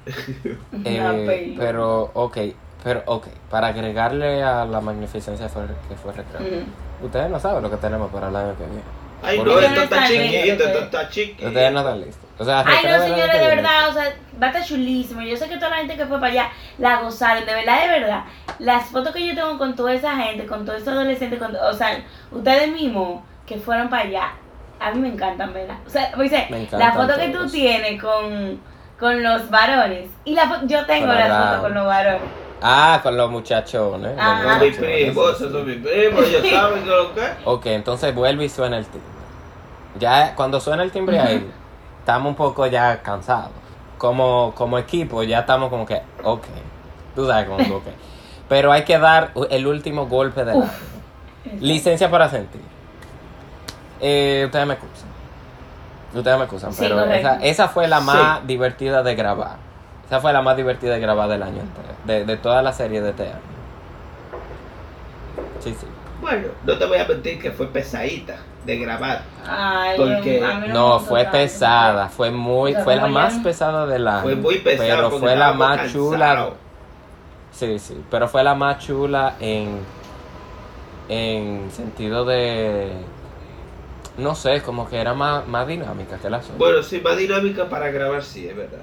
Eh, 0.84 1.54
pero, 1.58 2.10
ok, 2.14 2.38
pero, 2.84 3.02
ok, 3.06 3.26
para 3.50 3.68
agregarle 3.68 4.42
a 4.42 4.64
la 4.64 4.80
magnificencia 4.80 5.48
fue- 5.48 5.66
que 5.88 5.94
fue 5.96 6.12
recreo. 6.12 6.64
Ustedes 7.02 7.30
no 7.30 7.38
saben 7.38 7.62
lo 7.62 7.70
que 7.70 7.76
tenemos 7.76 8.10
para 8.10 8.28
el 8.28 8.36
año 8.36 8.56
que 8.56 8.64
viene. 8.64 8.82
ay 9.22 9.36
¿Por 9.38 9.46
no, 9.48 9.58
esto 9.60 9.82
está 9.82 9.82
Ustedes 9.82 9.90
no 9.90 9.96
están 9.96 10.08
chiquito, 10.08 10.44
listos, 10.46 10.66
esto 10.68 10.84
está 10.84 11.08
chiquito. 11.08 11.46
Ustedes 11.48 11.72
no 11.72 11.78
están 11.80 12.00
listos. 12.00 12.28
O 12.38 12.44
sea, 12.44 12.64
Ay, 12.66 12.86
no, 12.86 13.02
señores, 13.02 13.40
de 13.40 13.46
verdad, 13.48 13.88
o 13.88 13.92
sea, 13.92 14.04
va 14.40 14.46
a 14.46 14.50
estar 14.50 14.64
chulísimo. 14.64 15.22
Yo 15.22 15.36
sé 15.36 15.48
que 15.48 15.56
toda 15.56 15.70
la 15.70 15.76
gente 15.78 15.96
que 15.96 16.06
fue 16.06 16.20
para 16.20 16.32
allá 16.32 16.48
la 16.78 17.00
gozaron, 17.00 17.44
de 17.44 17.52
verdad, 17.54 17.82
de 17.82 17.88
verdad. 18.00 18.24
Las 18.60 18.86
fotos 18.86 19.12
que 19.12 19.26
yo 19.26 19.34
tengo 19.34 19.58
con 19.58 19.74
toda 19.74 19.92
esa 19.94 20.14
gente, 20.16 20.46
con 20.46 20.64
todos 20.64 20.82
esos 20.82 20.92
adolescentes, 20.94 21.38
con, 21.38 21.54
o 21.54 21.72
sea, 21.72 22.00
ustedes 22.30 22.70
mismos 22.72 23.22
que 23.46 23.56
fueron 23.58 23.88
para 23.88 24.02
allá, 24.04 24.32
a 24.80 24.92
mí 24.92 25.00
me 25.00 25.08
encantan, 25.08 25.52
¿verdad? 25.52 25.78
O 25.84 25.90
sea, 25.90 26.12
pues, 26.14 26.30
dice, 26.30 26.46
Me 26.50 26.62
encantan 26.62 26.80
la 26.80 26.92
foto 26.92 27.18
que 27.18 27.28
tú 27.30 27.48
tienes 27.50 28.00
con, 28.00 28.60
con 28.98 29.22
los 29.22 29.48
varones, 29.50 30.08
y 30.24 30.34
la 30.34 30.60
yo 30.66 30.84
tengo 30.86 31.06
Con 31.06 31.16
la 31.16 31.24
Abraham. 31.24 31.48
foto 31.50 31.62
con 31.62 31.74
los 31.74 31.86
varones. 31.86 32.20
Ah, 32.60 33.00
con 33.02 33.16
los 33.16 33.30
muchachones. 33.30 34.16
los 34.16 34.20
Ajá. 34.24 34.58
Son 34.58 34.60
mis 34.68 34.76
primos, 34.76 35.36
esos 35.36 35.52
son 35.52 35.66
mis 35.66 35.76
primos, 35.76 36.24
ellos 36.26 36.48
saben 36.50 36.82
que 36.82 36.90
lo 36.90 37.14
que. 37.14 37.22
Ok, 37.44 37.66
entonces 37.66 38.14
vuelve 38.14 38.44
y 38.46 38.48
suena 38.48 38.78
el 38.78 38.84
timbre. 38.86 39.08
Ya 39.98 40.34
cuando 40.34 40.60
suena 40.60 40.82
el 40.82 40.90
timbre 40.90 41.18
ahí, 41.20 41.48
estamos 42.00 42.30
un 42.30 42.34
poco 42.36 42.66
ya 42.66 43.00
cansados. 43.02 43.50
Como, 43.96 44.52
como 44.56 44.78
equipo 44.78 45.22
ya 45.22 45.40
estamos 45.40 45.70
como 45.70 45.86
que, 45.86 46.00
ok. 46.22 46.44
Tú 47.14 47.26
sabes 47.26 47.46
como 47.46 47.58
que, 47.58 47.72
ok. 47.72 47.86
Pero 48.48 48.72
hay 48.72 48.82
que 48.84 48.98
dar 48.98 49.30
el 49.50 49.66
último 49.66 50.06
golpe 50.06 50.44
del 50.44 50.62
año. 50.62 50.70
Licencia 51.60 52.10
para 52.10 52.28
sentir. 52.28 52.60
Eh, 54.00 54.42
ustedes 54.46 54.66
me 54.66 54.74
excusan. 54.74 55.08
Ustedes 56.14 56.36
me 56.38 56.44
excusan, 56.44 56.72
Sí, 56.72 56.78
pero 56.80 57.04
esa, 57.04 57.36
esa 57.42 57.68
fue 57.68 57.86
la 57.86 57.98
Sí. 58.00 58.06
más 58.06 58.46
divertida 58.46 59.02
de 59.02 59.14
grabar. 59.14 59.56
Esa 60.06 60.20
fue 60.20 60.32
la 60.32 60.40
más 60.40 60.56
divertida 60.56 60.94
de 60.94 61.00
grabar 61.00 61.28
del 61.28 61.42
año 61.42 61.60
entero. 61.60 61.88
De, 62.04 62.24
de 62.24 62.36
toda 62.38 62.62
la 62.62 62.72
serie 62.72 63.02
de 63.02 63.10
este 63.10 63.24
año. 63.24 63.40
Sí, 65.60 65.74
sí. 65.78 65.86
Bueno, 66.20 66.48
no 66.64 66.76
te 66.78 66.86
voy 66.86 66.98
a 66.98 67.04
mentir 67.06 67.40
que 67.40 67.50
fue 67.52 67.66
pesadita 67.68 68.36
de 68.64 68.78
grabar. 68.78 69.20
Ay, 69.46 69.96
Porque- 69.96 70.42
No, 70.68 70.98
fue 70.98 71.22
tanto. 71.24 71.38
pesada, 71.38 72.08
fue 72.08 72.30
muy, 72.30 72.74
fue 72.74 72.96
la 72.96 73.06
más 73.06 73.34
pesada 73.34 73.86
del 73.86 74.08
año. 74.08 74.22
Fue 74.22 74.34
muy 74.34 74.58
pesado. 74.58 74.88
Pero 74.88 75.10
fue 75.10 75.36
la 75.36 75.52
más 75.52 75.92
chula. 75.92 76.50
Sí, 77.52 77.78
sí, 77.78 78.02
pero 78.10 78.28
fue 78.28 78.42
la 78.44 78.54
más 78.54 78.78
chula 78.78 79.34
en 79.40 79.78
en 81.10 81.70
sentido 81.72 82.24
de 82.26 82.92
no 84.18 84.34
sé, 84.34 84.60
como 84.62 84.88
que 84.88 84.98
era 85.00 85.14
más, 85.14 85.46
más 85.46 85.66
dinámica 85.66 86.18
que 86.18 86.28
la 86.28 86.38
otra. 86.38 86.54
Bueno, 86.58 86.82
sí, 86.82 87.00
más 87.00 87.16
dinámica 87.16 87.68
para 87.68 87.90
grabar, 87.90 88.22
sí, 88.22 88.46
es 88.46 88.56
verdad. 88.56 88.82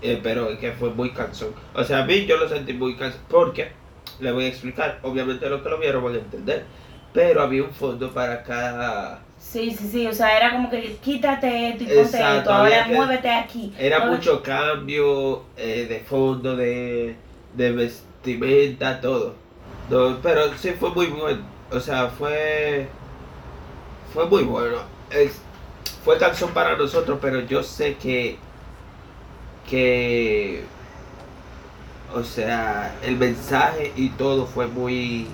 Eh, 0.00 0.20
pero 0.22 0.48
es 0.50 0.58
que 0.58 0.72
fue 0.72 0.90
muy 0.90 1.10
cansón. 1.10 1.50
O 1.74 1.82
sea, 1.82 2.00
a 2.02 2.06
mí 2.06 2.24
yo 2.26 2.36
lo 2.36 2.48
sentí 2.48 2.72
muy 2.72 2.94
cansón. 2.96 3.20
Porque, 3.28 3.72
le 4.20 4.32
voy 4.32 4.44
a 4.44 4.48
explicar, 4.48 4.98
obviamente 5.02 5.48
los 5.48 5.62
que 5.62 5.68
lo 5.68 5.78
vieron 5.78 6.04
van 6.04 6.14
a 6.14 6.18
entender. 6.18 6.64
Pero 7.12 7.42
había 7.42 7.62
un 7.62 7.70
fondo 7.72 8.10
para 8.12 8.42
cada... 8.42 9.20
Sí, 9.38 9.70
sí, 9.70 9.88
sí, 9.88 10.06
o 10.06 10.12
sea, 10.12 10.36
era 10.36 10.52
como 10.52 10.70
que 10.70 10.96
quítate 11.02 11.68
esto 11.70 11.84
y 11.84 11.86
ponte 11.86 12.00
Exacto, 12.02 12.38
esto, 12.38 12.52
ahora 12.52 12.84
que- 12.86 12.94
muévete 12.94 13.30
aquí. 13.30 13.72
Era 13.78 14.06
mucho 14.06 14.42
cambio 14.42 15.42
eh, 15.56 15.86
de 15.88 16.00
fondo, 16.00 16.56
de, 16.56 17.14
de 17.54 17.72
vestimenta, 17.72 19.00
todo. 19.00 19.34
No, 19.90 20.18
pero 20.22 20.56
sí 20.56 20.70
fue 20.70 20.90
muy 20.90 21.06
bueno. 21.06 21.42
O 21.70 21.78
sea, 21.80 22.08
fue... 22.08 22.88
Fue 24.14 24.26
muy 24.26 24.44
bueno. 24.44 24.78
Es- 25.10 25.42
fue 26.04 26.18
cansón 26.18 26.52
para 26.54 26.76
nosotros, 26.76 27.18
pero 27.20 27.40
yo 27.40 27.62
sé 27.62 27.96
que... 27.96 28.38
Que... 29.68 30.64
O 32.14 32.22
sea, 32.22 32.94
el 33.02 33.16
mensaje 33.16 33.92
y 33.96 34.10
todo 34.10 34.46
fue 34.46 34.66
muy... 34.68 35.28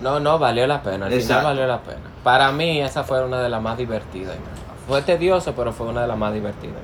No, 0.00 0.20
no, 0.20 0.38
valió 0.38 0.66
la 0.66 0.82
pena, 0.82 1.06
al 1.06 1.12
final 1.12 1.44
valió 1.44 1.66
la 1.66 1.82
pena. 1.82 2.00
Para 2.22 2.50
mí 2.52 2.80
esa 2.80 3.04
fue 3.04 3.24
una 3.24 3.42
de 3.42 3.48
las 3.50 3.62
más 3.62 3.76
divertidas 3.78 4.36
y 4.36 4.40
más 4.40 4.60
Fue 4.86 5.02
tedioso, 5.02 5.54
pero 5.54 5.72
fue 5.72 5.86
una 5.88 6.02
de 6.02 6.08
las 6.08 6.18
más 6.18 6.32
divertidas. 6.34 6.76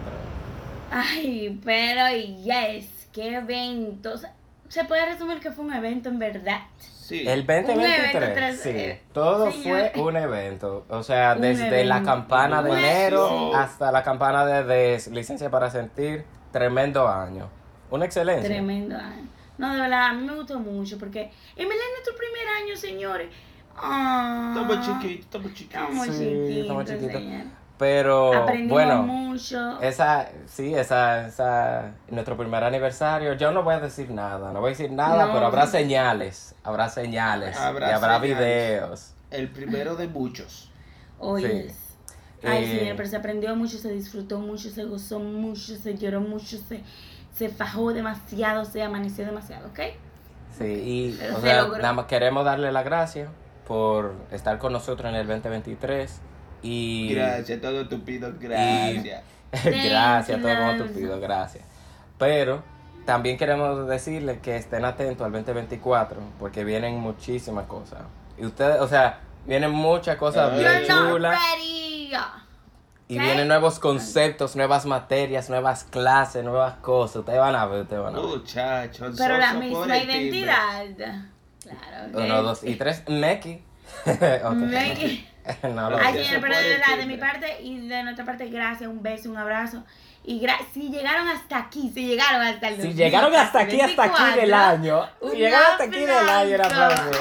Ay, 0.91 1.61
pero 1.65 2.09
yes, 2.17 3.09
qué 3.13 3.37
evento. 3.37 4.13
O 4.15 4.19
sea, 4.19 4.35
Se 4.69 4.85
puede 4.85 5.07
resumir 5.07 5.41
que 5.41 5.51
fue 5.53 5.65
un 5.65 5.73
evento 5.73 6.09
en 6.09 6.19
verdad. 6.19 6.61
Sí. 7.11 7.29
El 7.29 7.41
evento 7.41 7.73
2023, 7.73 8.35
tras- 8.35 8.57
sí. 8.61 8.69
eh, 8.71 9.03
Todo 9.13 9.51
señor. 9.51 9.91
fue 9.95 10.03
un 10.03 10.17
evento. 10.17 10.85
O 10.89 11.03
sea, 11.03 11.33
Un 11.35 11.41
desde 11.43 11.85
la 11.85 12.03
campana 12.05 12.63
de 12.63 12.71
enero 12.71 13.29
sí. 13.29 13.51
hasta 13.57 13.91
la 13.91 14.03
campana 14.05 14.47
de, 14.47 14.63
de 14.65 15.03
licencia 15.11 15.51
para 15.51 15.71
sentir, 15.71 16.25
tremendo 16.53 17.09
año. 17.09 17.49
Una 17.91 18.05
excelencia. 18.05 18.49
Tremendo 18.49 18.97
año. 18.97 19.29
No, 19.59 19.75
de 19.75 19.81
verdad, 19.81 20.07
a 20.07 20.13
mí 20.13 20.25
me 20.25 20.35
gustó 20.37 20.59
mucho 20.61 20.99
porque 20.99 21.23
en 21.57 21.69
verdad 21.69 21.85
es 21.85 21.93
nuestro 21.97 22.15
primer 22.17 22.49
año, 22.63 22.77
señores. 22.77 23.29
Ah, 23.77 24.55
Estamos 24.57 24.87
chiquitos, 24.87 25.25
estamos 25.27 25.55
chiquitos. 25.55 25.81
Estamos 25.83 26.07
Sí, 26.07 26.13
chiquitos, 26.13 26.61
estamos 26.63 26.85
chiquitos. 26.85 27.23
Pero 27.81 28.35
Aprendimos 28.35 28.71
bueno, 28.73 29.03
mucho. 29.03 29.81
esa, 29.81 30.29
sí, 30.47 30.75
esa, 30.75 31.27
esa, 31.27 31.93
nuestro 32.11 32.37
primer 32.37 32.63
aniversario. 32.63 33.33
Yo 33.35 33.53
no 33.53 33.63
voy 33.63 33.75
a 33.75 33.81
decir 33.81 34.11
nada, 34.11 34.53
no 34.53 34.61
voy 34.61 34.69
a 34.69 34.71
decir 34.73 34.93
nada, 34.93 35.27
No. 35.27 35.33
pero 35.33 35.47
habrá 35.47 35.67
señales, 35.67 36.55
habrá 36.63 36.91
señales 36.91 37.57
Habrá 37.57 37.89
y 37.89 37.93
habrá 37.95 38.21
señales. 38.21 38.39
videos. 38.39 39.15
El 39.31 39.49
primero 39.49 39.97
de 39.97 40.09
muchos. 40.09 40.71
Oyes. 41.19 41.75
Ay, 42.45 42.65
Eh, 42.65 42.79
señor, 42.81 42.97
pero 42.97 43.09
se 43.09 43.17
aprendió 43.17 43.57
mucho, 43.57 43.79
se 43.79 43.91
disfrutó 43.93 44.39
mucho, 44.41 44.69
se 44.69 44.85
gozó 44.85 45.19
mucho, 45.19 45.75
se 45.77 45.97
lloró 45.97 46.21
mucho, 46.21 46.59
se, 46.59 46.83
se 47.33 47.49
fajó 47.49 47.95
demasiado, 47.95 48.65
se 48.67 48.83
amaneció 48.83 49.25
demasiado, 49.25 49.69
¿ok? 49.69 49.81
Sí, 50.59 50.65
y 50.65 51.13
Pero 51.19 51.33
o 51.37 51.41
se 51.41 51.47
sea, 51.47 51.63
logró. 51.63 51.79
nada 51.81 51.95
más 51.95 52.05
queremos 52.07 52.45
darle 52.45 52.73
las 52.73 52.85
gracias 52.85 53.31
por 53.67 54.13
estar 54.33 54.59
con 54.59 54.73
nosotros 54.75 55.09
en 55.11 55.17
el 55.19 55.27
2023 55.27 56.21
y 56.63 57.13
Gracias, 57.15 57.61
todo 57.61 57.89
tupido, 57.89 58.33
gracias. 58.39 59.23
gracias 59.65 60.39
a 60.39 60.43
todo 60.43 60.55
como 60.55 60.71
Thank 60.71 60.79
you. 60.79 60.87
tupido, 60.87 61.21
gracias. 61.21 61.65
Pero 62.19 62.63
también 63.07 63.37
queremos 63.37 63.89
decirles 63.89 64.39
que 64.41 64.57
estén 64.57 64.85
atentos 64.85 65.25
al 65.25 65.33
2024 65.33 66.21
porque 66.39 66.65
vienen 66.65 66.97
muchísimas 67.01 67.67
cosas. 67.67 68.01
Y 68.39 68.45
ustedes, 68.47 68.81
o 68.81 68.89
sea, 68.89 69.21
vienen 69.47 69.71
muchas 69.73 70.17
cosas 70.17 70.57
bien 70.57 70.87
chulas 70.87 71.39
y 73.09 73.19
vienen 73.19 73.49
nuevos 73.49 73.81
conceptos, 73.81 74.55
nuevas 74.55 74.87
materias, 74.87 75.51
nuevas 75.51 75.83
clases, 75.83 76.45
nuevas 76.45 76.75
cosas. 76.77 77.17
Ustedes 77.17 77.41
van 77.41 77.57
a 77.57 77.67
ver, 77.67 77.83
ustedes 77.83 78.03
van 78.03 78.15
a 78.15 78.21
ver. 78.21 78.29
Muchachos, 78.29 79.17
Pero 79.19 79.37
la 79.37 79.55
misma 79.55 79.83
timbre. 79.83 80.05
identidad. 80.05 80.85
Claro, 81.61 82.07
¿ok? 82.13 82.25
Uno, 82.25 82.43
dos 82.43 82.63
y 82.65 82.77
tres. 82.77 83.03
Neki. 83.09 83.65
Ok. 84.45 84.55
Neki. 84.55 85.27
no 85.63 85.89
pero 85.89 86.41
por 86.41 86.51
de 86.51 86.75
el 86.75 86.81
verdad, 86.81 86.97
de 86.99 87.07
mi 87.07 87.17
parte 87.17 87.63
y 87.63 87.89
de 87.89 88.03
nuestra 88.03 88.25
parte, 88.25 88.47
gracias, 88.49 88.89
un 88.89 89.03
beso, 89.03 89.31
un 89.31 89.37
abrazo. 89.37 89.85
Y 90.23 90.41
gra- 90.41 90.59
si 90.75 90.91
llegaron 90.91 91.27
hasta 91.29 91.57
aquí, 91.59 91.91
si 91.95 92.07
llegaron 92.07 92.43
hasta 92.43 92.69
el 92.69 92.83
Si 92.83 92.93
llegaron 92.93 93.35
hasta 93.35 93.61
aquí, 93.61 93.81
hasta 93.81 94.03
aquí 94.05 94.41
del 94.41 94.51
2024, 94.51 94.53
año. 94.53 95.09
Si 95.31 95.37
llegaron 95.39 95.71
hasta 95.71 95.85
aquí 95.85 96.01
del 96.01 96.11
año, 96.29 96.55
un 96.57 96.61
aplauso. 96.61 97.21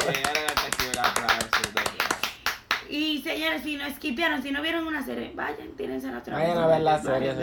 Y 2.90 3.22
señores, 3.22 3.62
si 3.62 3.76
no 3.76 3.86
esquipearon, 3.86 4.42
si 4.42 4.52
no 4.52 4.64
vieron 4.64 4.86
una 4.88 5.06
serie, 5.06 5.32
vayan, 5.36 5.70
tírense 5.78 6.12
la 6.12 6.18
otra 6.18 6.36
Vayan 6.36 6.58
a 6.58 6.68
ver 6.68 6.82
la 6.82 7.00
serie. 7.00 7.34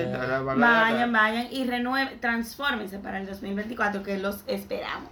Vayan, 0.56 1.12
vayan 1.12 1.46
y 1.52 1.64
renueven, 1.64 2.20
transfórmense 2.20 2.98
para 2.98 3.18
el 3.18 3.26
2024 3.26 4.02
que 4.02 4.18
los 4.18 4.40
esperamos. 4.48 5.10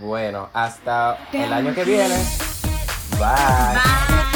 Bueno, 0.00 0.50
hasta 0.52 1.16
el 1.32 1.52
año 1.52 1.72
que 1.72 1.84
viene. 1.84 2.16
Bye. 3.12 3.20
Bye. 3.20 4.33